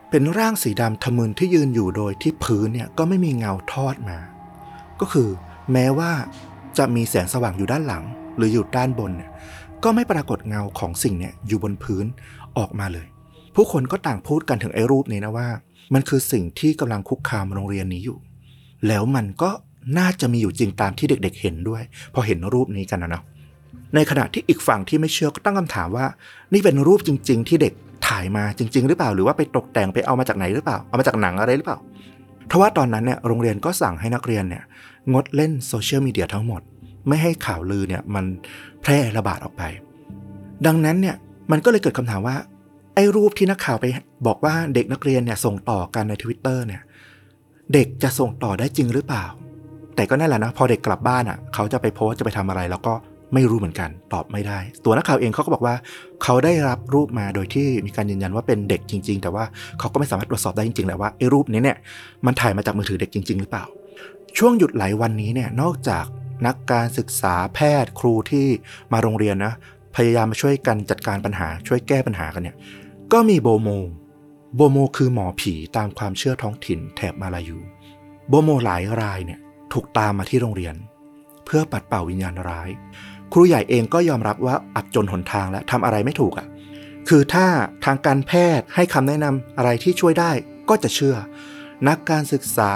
[0.09, 4.17] เป็นร่างสีดำทะมึนที่ยืนอยู่โดยที่พื้นเนี่ยก็ไม่มีเงาทอดมา
[4.99, 5.29] ก็คือ
[5.71, 6.11] แม้ว่า
[6.77, 8.03] จะมีแสงสว่างอยู่ด้านหลัง
[8.37, 9.31] หรืออยู่ด้านบนเนี่ย
[9.83, 12.05] ก็ไม่ปรากฏเงาของสิ่งเนี่ยอยู่บนพื้น
[12.57, 13.07] ออกมาเลย
[13.55, 15.49] ผู้คนก็ต่างพูดกันถึงไอ้รูปนี้นะว่า
[15.93, 18.17] มันคือสิ่งที่กำลังคุกคามโรงเรียนนี้อยู่
[18.87, 19.49] แล้วมันก็
[19.97, 21.83] น่าจะมีอยู่จริงตามที่เด็กๆเห็นด้วย
[22.13, 23.23] พอเห็นรูปนี้กันนะเนาะ
[23.95, 26.05] ในขณะที่อีกฝั่งที่ไม่เชื่อก็ตั้งคำถามว่า
[26.53, 27.73] นี่เป็นรูปจริง ๆ ที่เด็ก
[28.07, 31.77] ถ่ายมาจริง ๆ หรือเปล่า หรือว่าไปตกแต่งไปเอามาจากไหนหรือเปล่า เอามาจากหนังอะไรหรือเปล่า
[32.47, 34.63] เพราะว่าตอนนั้นเนี่ยโรงเรียนก็สั่งให้นักเรียนเนี่ย
[35.13, 36.61] งดเล่นโซเชียลมีเดียทั้งหมด
[37.07, 38.25] ไม่ให้ข่าวลือเนี่ยมัน
[38.81, 39.63] แพร่ระบาดออกไป
[40.65, 41.15] ดังนั้นเนี่ย
[41.51, 42.35] มันก็เลยเกิดคำถามว่า
[42.95, 43.85] ไอ้รูปที่นักข่าวไป
[44.27, 46.81] บอกว่าเด็กนักเรียนเนี่ยส่งต่อกันในทวิตเตอร์เนี่ย
[47.73, 49.25] เด็กจะส่งต่อได้จริงหรือเปล่า
[49.95, 52.93] แต่ก็นั่นแหละนะ พอเด็กกลับบ้านอะ เขาจะไปโพสต์จะไปทำอะไร แล้วก็
[53.33, 55.75] ไม่รู้เหมือนกันตอบไม่ได้ ตัวนักข่าวเองเขาก็บอกว่า
[56.23, 59.45] เขาได้รับรูปมาโดยที่มีการยืนยันว่าเป็นเด็กจริง ๆ แต่ว่า
[59.79, 61.77] เขาก็ไม่สามารถตรวจสอบได้จริงๆแหละว่าไอ้รูปนี้เนี่ย
[62.25, 63.65] มันถ่ายมาจากมือถือเด็กจริง ๆ หรือเปล่า
[64.37, 66.05] ช่วงหยุดหลายวันนี้เนี่ยนอกจาก
[66.47, 68.47] นักการศึกษาแพทย์ครูที่
[68.93, 69.53] มาโรงเรียนนะ
[69.95, 72.55] พยายามมาช่วยกันจัดการปัญหาช่วยแก้ปัญหากันเนี่ย
[73.13, 73.69] ก็มีโบโม
[74.55, 77.59] โบโมคือหมอผีตามความเชื่อท้องถิ่นแถบมาลายู
[78.29, 79.39] โบโมหลายรายเนี่ย
[79.73, 80.75] ถูกตามมาที่โรงเรียน
[81.45, 82.69] เพื่อปัดเป่าวิญญาณร้าย
[83.33, 86.47] ครูใหญ่เองก็ยอมรับว่าอับจนหนทางและทำอะไรไม่ถูกอะ่ะ
[87.09, 87.45] คือถ้า
[87.85, 90.31] ทางการแพทย์ให้คำแนะนำอะไรที่ช่วยได้
[90.69, 91.15] ก็จะเชื่อ
[91.87, 92.71] นักการศึกษา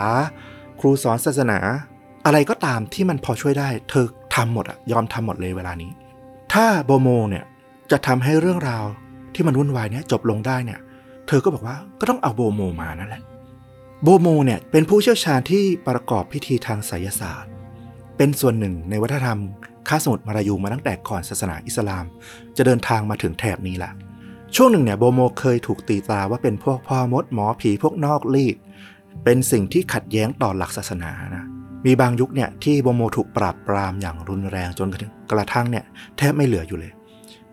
[0.79, 1.59] ครูสอนศาสนา
[2.25, 4.05] อะไรก็ตามที่มันพอช่วยได้ เธอ
[4.35, 5.91] ททำหมดอะยอมทำหมดเลยเวลานี้
[6.53, 7.43] ถ้าโบโมเนี่ย
[7.91, 8.85] จะทำให้เรื่องราว
[9.35, 10.79] ที่มันวุ่นวายเนี่ยจบลงได้เนี่ย
[11.27, 13.21] เธอก็บอกว่าก็ต้องเอาโบโมมานั่นแหละ
[14.03, 17.51] โบโมเนี่ยเป็นผู้เชี่ยวชาญที่ประกอบพิธีทางไสยศาสตร์
[18.17, 19.39] เป็นส่วนหนึ่งในวัฒนธรรม
[19.87, 22.05] ค้าสมุทรมารายูมาตั้งแต่ก่อนศาสนาอิสลาม
[22.57, 23.91] จะเดินทางมาถึงแถบนี้แหละ
[24.55, 28.57] ช่วงหนึ่งเนี่ยโบโมเคยถูกตีตาว่าเป็นพวกพ่อมดหมอผีพวกนอกรีด
[29.23, 31.45] เป็นสิ่งที่ขัดแย้งต่อหลักศาสนานะ
[31.85, 34.87] มีบางยุคเนี่ยที่โบโมถูกปราบปรามอย่างรุนแรงจน
[35.31, 35.85] กระทั่งเนี่ย
[36.17, 36.91] แทบไม่เหลืออยู่เลย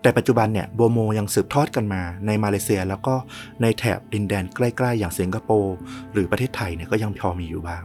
[0.02, 3.14] แต่ปัจจุบันเนี่ยโบโมยังสืบทอดกันมาในมาเลเซียแล้วก็
[3.62, 5.76] ในแถบดินแดนใกล้ๆ อย่างสิงคโปร์
[6.12, 7.82] หรือประเทศไทยเนี่ยก็ยังพอมีอยู่บ้าง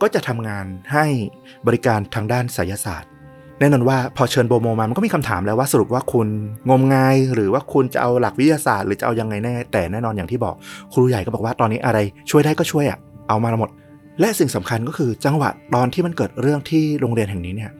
[0.00, 1.06] ก็จะทำงานให้
[1.66, 3.10] บริการทางด้านไสยศาสตร์
[3.60, 6.28] แน่นอนว่าพอเชิญโบโมมา มันก็มีคำถามแล้วว่าสรุปว่าคุณ
[6.68, 10.54] งมงาย หรือว่าคุณจะเอาหลักวิทยาศาสตร์หรือจะเอายังไงแน่ แต่แน่นอนอย่างที่บอก
[10.92, 11.98] ครูใหญ่ก็บอกว่าตอนนี้อะไร
[12.30, 12.98] ช่วยได้ก็ช่วยอะ
[13.28, 13.70] เอามาหมด
[14.20, 17.70] และสิ่งสำคัญก็คือจังหวะตอนที่มันเกิดเรื่องที่โรงเรียนแห่งนี้เนี่ย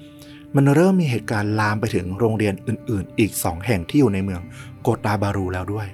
[0.56, 4.40] มันเริ่มมีเหตุการณ์ลามไปถึงโรงเรียนอื่น ๆ อีก 2 แห่งที่อยู่ในเมือง
[4.82, 5.86] โกตาบารูแล้วด้วย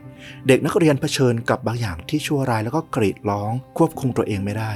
[0.46, 4.72] เด็กนักเรียนเผชิญกับบางอย่างที่ชั่วร้ายแล้วก็กรีดร้องควบคุมตัวเองไม่ได้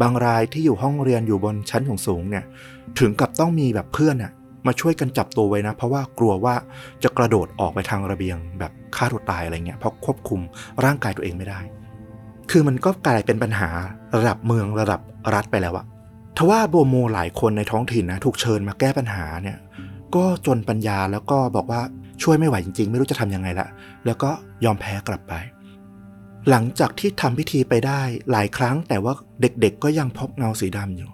[0.00, 2.44] บางรายที่อยู่ห้องเรียนอยู่บนชั้นของสูงเนี่ย
[2.98, 4.32] ถึงกับต้องมีแบบเพื่อนน่ะ
[4.66, 6.54] มาช่วยกันจับตัวไว้นะ เพราะว่ากลัวว่า
[7.02, 10.40] จะกระโดดออกไปทางระเบียง แบบฆ่าตัวตายอะไรเงี้ยเพราะควบคุม
[10.84, 11.60] ร่างกายตัวเองไม่ได้
[12.50, 13.68] คือมันก็กลายเป็นปัญหา
[14.16, 15.00] ระดับเมืองระดับ
[15.34, 15.86] รัฐไปแล้วอะ
[16.36, 19.58] ทว่าโบโมหลายคนในท้องถิ่นนะถูกเชิญมาแก้ปัญหาเนี่ย
[20.14, 21.80] ก็จนปัญญาแล้วก็บอกว่า
[22.22, 23.66] ช่วยไม่ไหวจริงๆ ไม่รู้จะทำยังไงละ
[24.06, 24.30] แล้วก็
[24.64, 25.34] ยอมแพ้กลับไป
[26.48, 31.10] หลังจากที่ทำพิธีไปได้หลายครั้ง แต่ว่าเด็กๆ ก็ยังพบเงาสีดำอยู่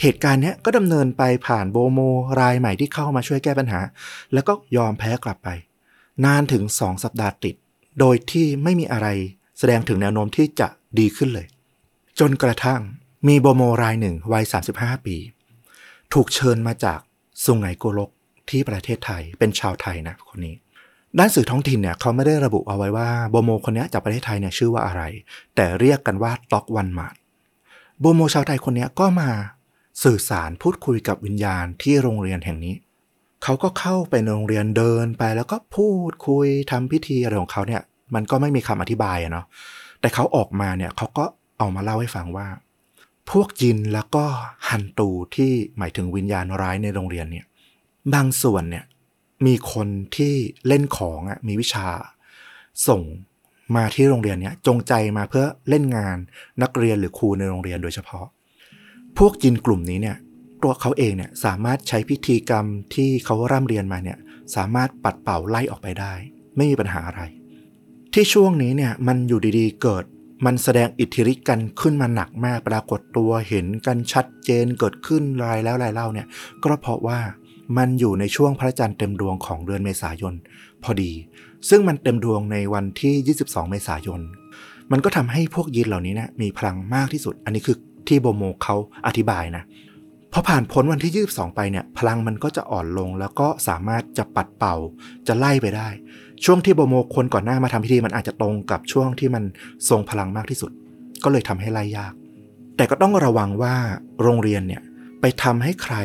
[0.00, 2.00] เหตุการณ์นี้ก็ดำเนินไปผ่านโบโม
[2.40, 3.80] รายใหม่ที่เข้ามาช่วยแก้ปัญหา
[4.32, 5.48] แล้วก็ยอมแพ้กลับไป
[6.24, 7.54] นานถึงสองสัปดาห์ติด
[8.00, 9.08] โดยที่ไม่มีอะไร
[9.58, 11.46] แสดงถึงแนวโน้มที่จะดีขึ้นเลย
[12.20, 12.80] จนกระทั่ง
[13.28, 14.44] มีโบโมรายหนึ่งวัย
[14.74, 15.16] 35 ปี
[16.12, 17.00] ถูกเชิญมาจาก
[17.44, 18.10] สุไหงโกลก
[18.50, 20.54] ที่ประเทศไทยเป็นชาวไทยนะคนนี้
[21.18, 25.02] ด้านสื่อท้องถิ่นเนี่ยเขาไม่ได้ระบุเอาไว้ว่าโบโมคนนี้จากประเทศไทยเนี่ยชื่อว่าอะไร
[25.54, 27.14] แต่เรียกกันว่าต็อกวันมาด
[28.00, 29.30] โบโมชาวไทยคนนี้ก็มา
[30.04, 32.74] สื่อสารพูดคุยกับวิญญาณที่โรงเรียนแห่งนี้
[33.42, 37.82] เขาก็เข้าไปในโรงเรียนเดินไปแล้วก็พูดคุยทำพิธีอะไรของเขาเนี่ย
[38.14, 39.46] มันก็ไม่มีคำอธิบายอะเนาะ
[40.00, 41.24] แต่เขาออกมาเนี่ยเขาก็
[41.58, 42.48] เอามาเล่าให้ฟังว่า
[43.30, 44.24] พวกยินแล้วก็
[44.68, 47.46] ฮันตูที่หมายถึงวิญญาณร้ายในโรงเรียนเนี่ย
[48.14, 48.84] บางส่วนเนี่ย
[49.46, 50.34] มีคนที่
[50.66, 51.88] เล่นของอะมีวิชา
[52.88, 53.02] ส่ง
[53.76, 56.16] มาที่โรงเรียนเนี่ยจงใจมาเพื่อเล่นงาน
[56.62, 58.26] นักเรียนหรือครูในโรงเรียนโดยเฉพาะ
[59.18, 60.16] พวกจินกลุ่มนี้เนี่ย
[60.62, 64.18] ตัวเขาเองเนี่ยสามารถใช้พิธีกรรมที่เขาร่ำเรียนมาเนี่ย
[64.56, 66.12] สามารถปัดเป่าไล่ออกไปได้
[66.56, 67.22] ไม่มีปัญหาอะไร
[68.12, 70.04] ที่ช่วงนี้เนี่ยมันอยู่ดีๆเกิด
[70.46, 76.26] มันแสดงอิทธิฤทธิ์กันขึ้นมาหนักมากปรากฏตัวเห็นกันชัดเจนเกิดขึ้นรายแล้วรายเล่าเนี่ย
[76.62, 77.18] ก็เพราะว่า
[77.76, 80.34] มันอยู่ในช่วงพระจันทร์เต็มดวงของเดือนเมษายน
[80.82, 81.12] พอดี
[81.68, 84.20] ซึ่งมันเต็มดวงในวันที่ 22 เมษายน
[84.92, 87.76] มันก็ทำให้พวกยินเหล่านี้เนี่ยมีพลังมากที่สุด อันนี้คือ
[88.08, 89.64] ที่โบโมเขาอธิบายนะ
[90.32, 94.76] พอผ่านพ้นวันที่ 22 ไปเนี่ย พลังมันก็จะอ่อนลงแล้วก็สามารถจะปัดเป่า
[95.26, 95.88] จะไล่ไปได้
[96.44, 99.44] ช่วงที่โบโมคนก่อนหน้ามาทำพิธีมันอาจจะตรงกับช่วงที่มัน
[99.88, 100.70] ทรงพลังมากที่สุด
[101.24, 102.12] ก็เลยทำให้ไล่ยาก
[102.76, 103.74] แต่ก็ต้องระวังว่า
[104.22, 104.82] โรงเรียนเนี่ย
[105.20, 105.96] ไปทำให้ใคร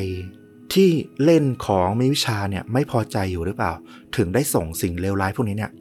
[0.74, 0.90] ที่
[1.24, 3.74] เล่นของมีวิชาเนี่ยไม่พอใจอยู่หรือเปล่า
[4.18, 5.72] ถึงได้ส่งสิ่งเลวร้ายพวกนี้เนี่ย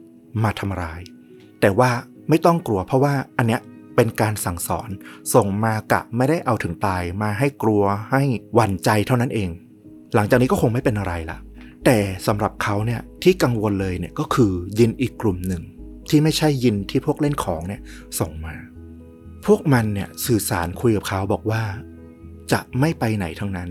[0.43, 1.01] มาทำร้าย
[1.61, 1.91] แต่ว่า
[2.29, 3.61] ไม่ต้องกลัวเพราะว่าอันเนี้ย
[3.95, 4.89] เป็นการสั่งสอน
[5.33, 8.23] ส่งมากะไม่ได้เอาถึงตายมาให้กลัวให้
[8.53, 9.49] หวั่นใจเท่านั้นเอง
[10.15, 11.37] หลังจากนี้ก็คงไม่เป็นอะไรละ
[11.85, 15.63] แต่สำหรับเขาเนี่ยที่กังวลเลยเนี่ยก็คือยินอีกกลุ่มหนึ่ง
[16.09, 17.81] ที่ไม่ใช่ยินที่พวกเล่นของเนี่ย
[18.19, 18.55] ส่งมา
[19.45, 21.63] พวกมันเนี่ยสื่อสารคุยกับเขาบอกว่า
[22.51, 23.69] จะไม่ไปไหนทั้งนั้น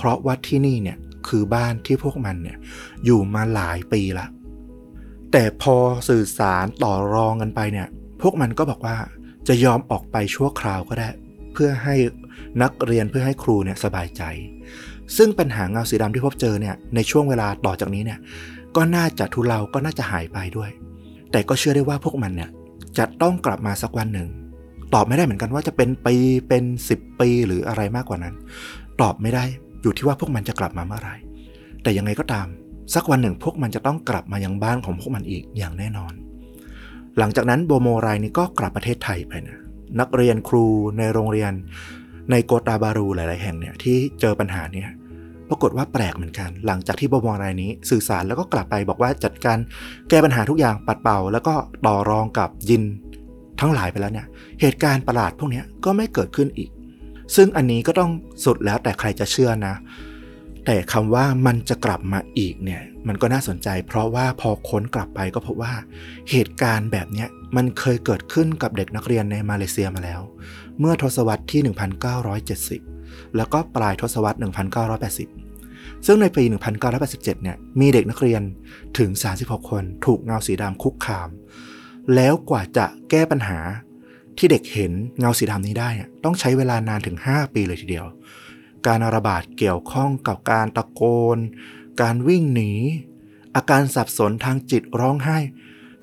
[0.00, 0.98] เพราะว่าที่นี่เนี่ย
[1.28, 2.56] คือบ้านที่พวกมันเนี่ย
[3.04, 4.26] อยู่มาหลายปีละ
[5.32, 5.76] แต่พอ
[6.08, 7.88] สื่อสารต่อรองกันไปเนี่ย
[8.22, 8.96] พวกมันก็บอกว่า
[9.48, 11.08] จะยอมออกไปชั่วคราวก็ได้
[11.52, 11.94] เพื่อให้
[12.62, 14.22] นักเรียนเพื่อให้ครูเนี่ยสบายใจ
[15.16, 18.18] ซึ่งปัญหาเงาสีดำที่พบเจอเนี่ยในช่วงเวลาต่อจากนี้เนี่ย
[18.76, 20.70] ก็น่าจะทุเลาก็น่าจะหายไปด้วย
[21.30, 22.50] แต่ก็เชื่อได้ว่าพวกมันเนี่ย
[22.98, 24.28] จะต้องกลับมาสักวันหนึ่ง
[24.94, 26.16] ตอบไม่ได้เหมือนกันว่าจะเป็นปี
[26.48, 28.34] เป็น 10 ปีหรืออะไรมากกว่านั้น
[29.00, 29.44] ตอบไม่ได้
[29.82, 31.16] อยู่ที่ว่าพวกมันจะกลับมาเมื่อไหร่
[31.82, 32.46] แต่ยังไงก็ตาม
[32.94, 36.12] สักวันหนึ่งพวกมันจะต้องกลับมายังบ้านของพวกมันอีกอย่างแน่นอน
[37.18, 39.58] หลังจากนั้นโบโมรายนี้ก็กลับประเทศไทยไปนะ
[40.00, 40.66] นักเรียนครู
[40.98, 41.52] ในโรงเรียน
[42.30, 44.88] ในโกตาบารูหลาย ๆ แห่งเนี่ยที่เจอปัญหาเนี่ย
[45.48, 49.58] ปรากฏว่าแปลกเหมือนกัน หลังจากที่โบโมรายนี้สื่อสารแล้วก็กลับไปบอกว่าจัดการ
[50.08, 51.54] แก้ปัญหาทุกอย่างปัดเป่า แล้วก็
[51.86, 52.82] ต่อรองกับยิน
[53.60, 54.26] ทั้งหลายไปแล้วเนี่ย
[54.60, 56.70] เหตุการณ์ประหลาดพวกนี้ก็ไม่เกิดขึ้นอีก
[57.34, 58.10] ซึ่งอันนี้ก็ต้อง
[58.44, 59.74] สุดแล้วแต่ใครจะเชื่อนะ
[60.66, 65.74] แต่คำว่ามันจะกลับมาอีกเนี่ยมันก็น่าสนใจ เพราะว่าพอค้นกลับไปก็พบว่า
[66.30, 67.26] เหตุการณ์แบบนี้
[67.56, 70.20] มันเคยเกิดขึ้นกับเด็กนักเรียนในมาเลเซียมาแล้ว
[70.80, 71.60] เมื่อทศวรรษที่
[72.68, 74.38] 1970 แล้วก็ปลายทศวรรษ
[75.40, 76.42] 1980 ซึ่งในปี
[76.88, 78.42] 1987 เนี่ยมีเด็กนักเรียน
[78.98, 79.10] ถึง
[79.40, 81.28] 36 คนถูกเงาสีดำคุกคาม
[82.14, 83.58] แล้วกว่าจะแก้ปัญหา
[84.40, 85.88] ที่เด็กเห็นเงาสีดำนี้ได้
[86.24, 88.06] ต้องใช้เวลานานถึง 5 ปีเลยทีเดียว
[88.86, 91.02] การระบาดเกี่ยวข้องกับการตะโก
[91.36, 91.38] น
[92.02, 92.72] การวิ่งหนี
[93.54, 95.38] อาการสับสนทางจิตร้องไห้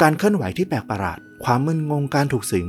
[0.01, 2.67] การเคลื่อนไหวที่แปลกประหลาด ความมึนงงการถูกสิง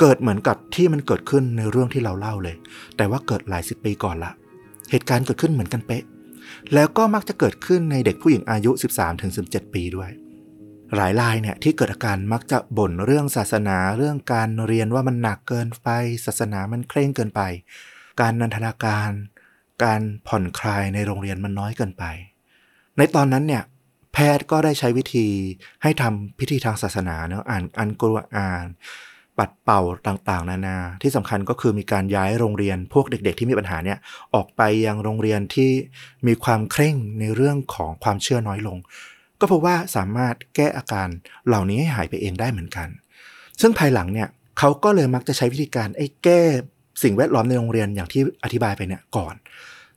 [0.00, 2.56] เกิดเหมือนกับที่มันเกิดขึ้นในเรื่องที่เราเล่าเลย
[2.96, 4.32] แต่ว่าเกิดหลายสิบปีก่อนละ
[4.90, 6.02] เหตุการณ์เกิดขึ้นเหมือนกันเป๊ะ
[6.74, 8.70] แล้วก็มักจะเกิดขึ้นในเด็กผู้หญิงอายุ
[9.22, 10.10] 13-17 ปีด้วย
[10.96, 15.88] หลายรายเนี่ยที่เกิดอาการมักจะบ่นเรื่องศาสนาเรื่องการเรียนว่ามันหนักเกินไป
[16.26, 17.40] ศาสนามันเคร่งเกินไป
[18.20, 19.10] การนันทนาการ
[19.84, 22.04] การผ่อนคลายในโรงเรียนมันน้อยเกินไป
[22.98, 23.62] ในตอนนั้นเนี่ย
[24.12, 25.26] แพทย์ก็ได้ใช้วิธี
[25.82, 28.66] ให้ทำพิธีทางศาสนาเนาะอ่านอันกุรอาน
[29.38, 33.98] ปัดเป่าต่างๆ นานา ที่สำคัญก็คือมีการย้ายโรงเรียนพวกเด็ก ๆ ที่มีปัญหาเนี่ย
[34.34, 35.70] ออกไปยังโรงเรียนที่
[36.26, 38.78] มีความเคร่งในเรื่องของความเชื่อน้อยลง
[39.42, 41.08] ก็เพราะว่าสามารถแก้อาการ
[41.46, 42.88] เหล่านี้ให้หายไปเองได้เหมือนกัน
[43.60, 44.28] ซึ่งภายหลังเนี่ย
[44.58, 46.42] เขาก็เลยมักจะใช้วิธีการไอ้แก้
[47.02, 49.34] สิ่งแวดล้อมในโรงเรียนอย่างที่อธิบายไปเนี่ยก่อน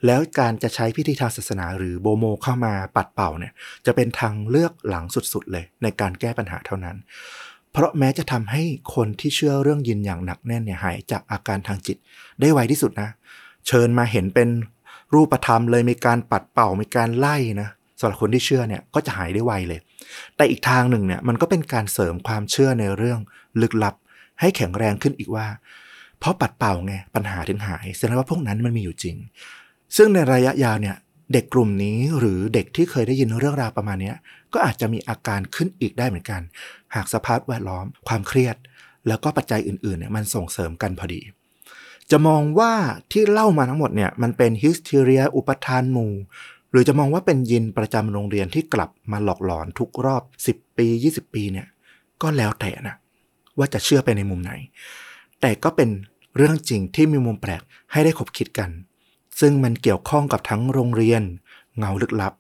[0.06, 3.54] แล้วการจะใช้พิธีทางศาสนาหรือโบโมเข้ามาปัดเป่าเนี่ย
[3.86, 6.98] จะเป็นทางเลือกหลังสุดๆ เลยในการแก้ปัญหาเท่านั้น
[7.72, 8.64] เพราะแม้จะทำให้
[8.96, 11.98] คนที่เชื่อเรื่องยินอย่างหนักแน่นเนี่ยหายจากอาการทางจิต
[12.40, 13.10] ได้ไวที่สุดนะ
[13.68, 14.50] เชิญมาเห็นเป็น
[15.14, 17.70] รูปธรรมเลยมีการปัดเป่ามีการไล่นะ
[18.00, 19.80] สำหรับคนที่เชื่อเนี่ยก็จะหายได้ไวเลย
[20.36, 23.20] แต่อีกทางหนึ่งเนี่ยมันก็เป็นการเสริมความเชื่อในเรื่อง
[23.62, 23.96] ลึกลับ
[24.40, 25.48] ให้แข็งแรงขึ้นอีกว่า
[26.20, 29.16] เพราะปัดเป่าไงปัญหาถึงหายแสดงว่าพวกนั้นมันมีอยู่จริง
[29.96, 30.96] ซึ่งในระยะยาวเนี่ย
[31.34, 34.14] เด็กกลุ่มนี้หรือเด็กที่เคยได้ยินเรื่องราวประมาณนี้
[34.54, 36.42] ก็อาจจะมีอาการขึ้นอีกได้เหมือนกัน
[36.96, 38.56] หากสภาพแวดล้อม ความเครียด
[39.08, 41.22] แล้วก็ปัจจัยอื่นๆเนี่ยมันส่งเสริมกันพอดี
[42.12, 42.74] จะมองว่า
[43.12, 46.14] ที่เล่ามาทั้งหมดเนี่ยมันเป็นฮิสเทเรียอุปทานหมู่
[46.76, 51.68] รือจะมองว่าเป็นยินประจำโรงเรียนที่กลับมาหลอกหลอนทุกรอบ 10 ปี 20 ปีเนี่ย
[52.22, 52.96] ก็แล้วแต่นะ
[53.58, 54.52] ว่าจะเชื่อไปในมุมไหน
[55.42, 55.90] แต่ก็เป็น
[56.38, 57.62] เรื่องจริงที่มีมุมแปลก
[57.92, 58.70] ให้ได้คบคิดกัน
[59.40, 61.24] ซึ่งมันเกี่ยวข้องกับทั้งโรงเรียน
[61.78, 62.34] เงาลึกลับ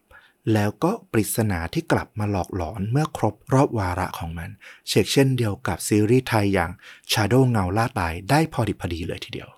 [0.53, 4.49] แล้วก็ปริศนาที่กลับมาหลอกหลอนเมื่อครบรอบวาระของมัน
[4.87, 6.71] เชกเช่นเดียวกับซีรีส์ไทยอย่าง
[7.11, 9.49] Shadow เงาล่าตายได้พอดิบพอดีเลยทีเดียว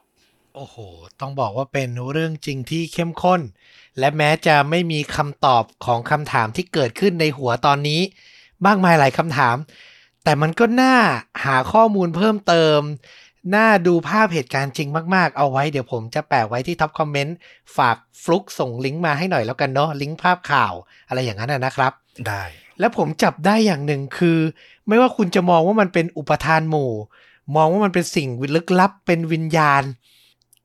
[0.56, 0.78] โอ้โห
[1.20, 3.42] ต้องบอกว่าเป็นเรื่องจริงที่เข้มข้น
[4.00, 8.02] และแม้จะไม่มีคำตอบของคำถามที่เกิดขึ้นในหัวตอนนี้
[8.66, 9.56] มากมายหลายคำถาม
[10.24, 10.96] แต่มันก็น่า
[11.46, 12.80] หาข้อมูลเพิ่มเติม
[13.56, 17.36] น่าดูภาพเหตุการณ์จริงมากๆ เอาไว้เดี๋ยวผมจะแปะไว้ที่ท็อปคอมเมนต์
[17.78, 20.74] ฝากฟลุกส่งลิงก์มาให้หน่อยแล้วกันเนาะลิงก์ภาพข่าว
[21.08, 21.94] อะไรอย่างนั้นนะนะครับ
[22.28, 22.44] ได้
[22.80, 24.40] และผมจับได้อย่างหนึ่งคือ
[24.88, 26.92] ไม่ว่าคุณจะมองว่ามันเป็นอุปทานหมู่
[27.56, 29.84] มองว่ามันเป็นสิ่งลึกลับเป็นวิญญาณ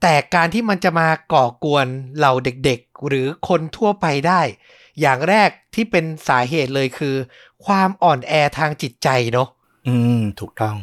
[0.02, 4.40] แต่การที่มันจะมาก่อกวนเหล่าเด็กๆ หรือคนทั่วไปได้
[5.00, 7.16] อย่างแรกที่เป็นสาเหตุเลยคือ
[7.66, 9.48] ความอ่อนแอทางจิตใจเนาะ
[9.88, 10.76] อืม ถูกต้อง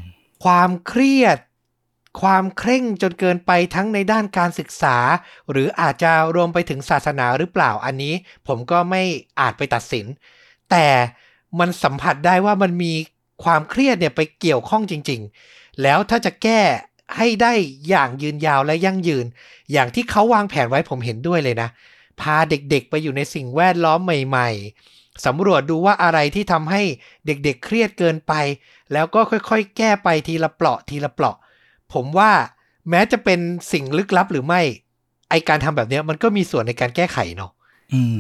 [0.44, 1.38] ความเครียด
[2.22, 4.98] ความเคร่งจนเกินไปทั้งในด้านการศึกษา
[5.52, 8.14] หรืออาจจะรวมไปถึงศาสนาหรือเปล่าอันนี้
[8.48, 9.04] ผมก็ไม่
[9.40, 10.06] อาจไปตัดสิน
[10.72, 10.88] แต่
[11.60, 12.94] มันสัมผัสได้ว่ามันมี
[13.44, 16.62] ความเครียดเนี่ยไปเกี่ยวข้องจริง ๆ แล้วถ้าจะแก้
[17.18, 17.54] ให้ได้
[17.90, 19.26] อย่างยืนยาวและยั่งยืน
[19.72, 21.70] อย่างที่เขาวางแผนไว้ผมเห็นด้วยเลยนะ
[22.22, 26.82] พาเด็กๆ ไปอยู่ในสิ่งแวดล้อมใหม่ๆสำรวจดูว่าอะไรที่ทำให้
[27.26, 28.34] เด็กๆ เครียดเกินไป
[28.94, 31.36] แล้วก็ค่อยๆ แก้ไปทีละเปราะทีละเปราะ
[31.94, 32.32] ผมว่า
[32.90, 33.40] แม้จะเป็น
[33.72, 34.62] สิ่งลึกลับหรือไม่
[35.30, 37.52] ไอการทำแบบเนี้ยมันก็มีส่วนในการแก้ไขเนาะ
[37.94, 38.18] อืม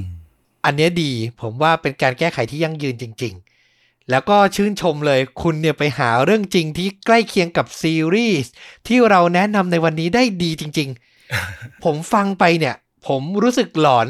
[0.65, 3.33] อันเนี้ยดี ผมว่าเป็นการแก้ไขที่ยั่งยืนจริง
[3.71, 8.51] ๆ แล้วก็ชื่นชมเลยคุณเนี่ยไปหาเรื่องจริงที่ใกล้เคียงกับซีรีส์
[8.87, 10.89] ที่เราแนะนำในวันนี้ได้ดีจริง
[11.35, 12.75] ๆ ผมฟังไปเนี่ย
[13.07, 14.07] ผมรู้สึกหลอน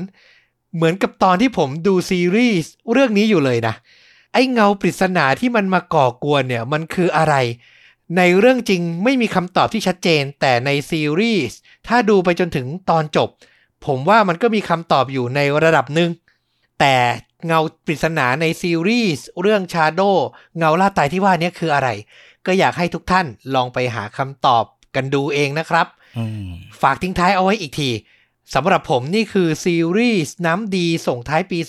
[0.75, 3.75] เหมือนกับตอนที่ผมดูซีรีส์เรื่องนี้อยู่เลยนะ
[4.33, 7.35] ไอ้เงาปริศนาที่มันมาก่อกวนเนี่ยมันคืออะไร
[8.17, 13.29] ในเรื่องจริงไม่มีคำตอบที่ชัดเจน แต่ในซีรีส์ถ้าดูไปจนถึงตอนจบ
[13.85, 16.09] ผมว่ามันก็มีคำตอบอยู่ในระดับหนึ่ง
[16.79, 16.95] แต่
[17.47, 20.01] เงาปริศนาในซีรีส์เรื่องชาโด
[20.57, 21.89] เงาล่าตายที่ว่านี้คืออะไร
[22.45, 23.25] ก็อยากให้ทุกท่าน
[23.55, 24.63] ลองไปหาคำตอบ
[24.95, 25.87] กันดูเองนะครับ
[26.17, 26.49] อืม
[26.81, 27.89] ฝากทิ้งท้ายเอาไว้อีกที
[28.56, 31.60] สำหรับผมนี่คือซีรีส์น้ำดีส่งท้ายปี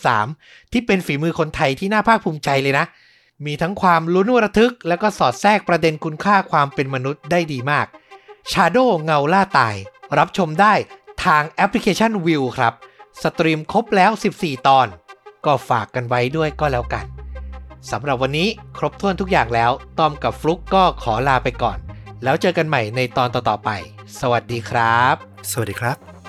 [0.00, 2.86] 2023 ที่เป็นฝีมือคนไทยที่น่าภาคภูมิใจเลยนะ
[3.46, 7.86] มีทั้งความลุ้นระทึก แล้วก็สอดแทรกประเด็นคุณค่าความเป็นมนุษย์ได้ดีมาก
[8.52, 9.74] Shadow เงาล่าตาย
[10.18, 10.74] รับชมได้
[11.24, 12.72] ทางแอปพลิเคชัน Viu ครับ
[13.22, 14.10] สตรีมครบแล้ว
[14.40, 14.86] 14 ตอน
[15.46, 17.04] ก็ฝากกันไว้ด้วยก็แล้วกัน
[17.90, 18.48] สำหรับวันนี้
[18.78, 21.78] ครบถ้วนทุกอย่างแล้วตอมกับฟลุกก็ขอลาไปก่อน
[22.22, 23.70] แล้วเจอกันใหม่ในตอนต่อๆไป
[24.20, 26.19] สวัสดีครับ สวัสดีครับ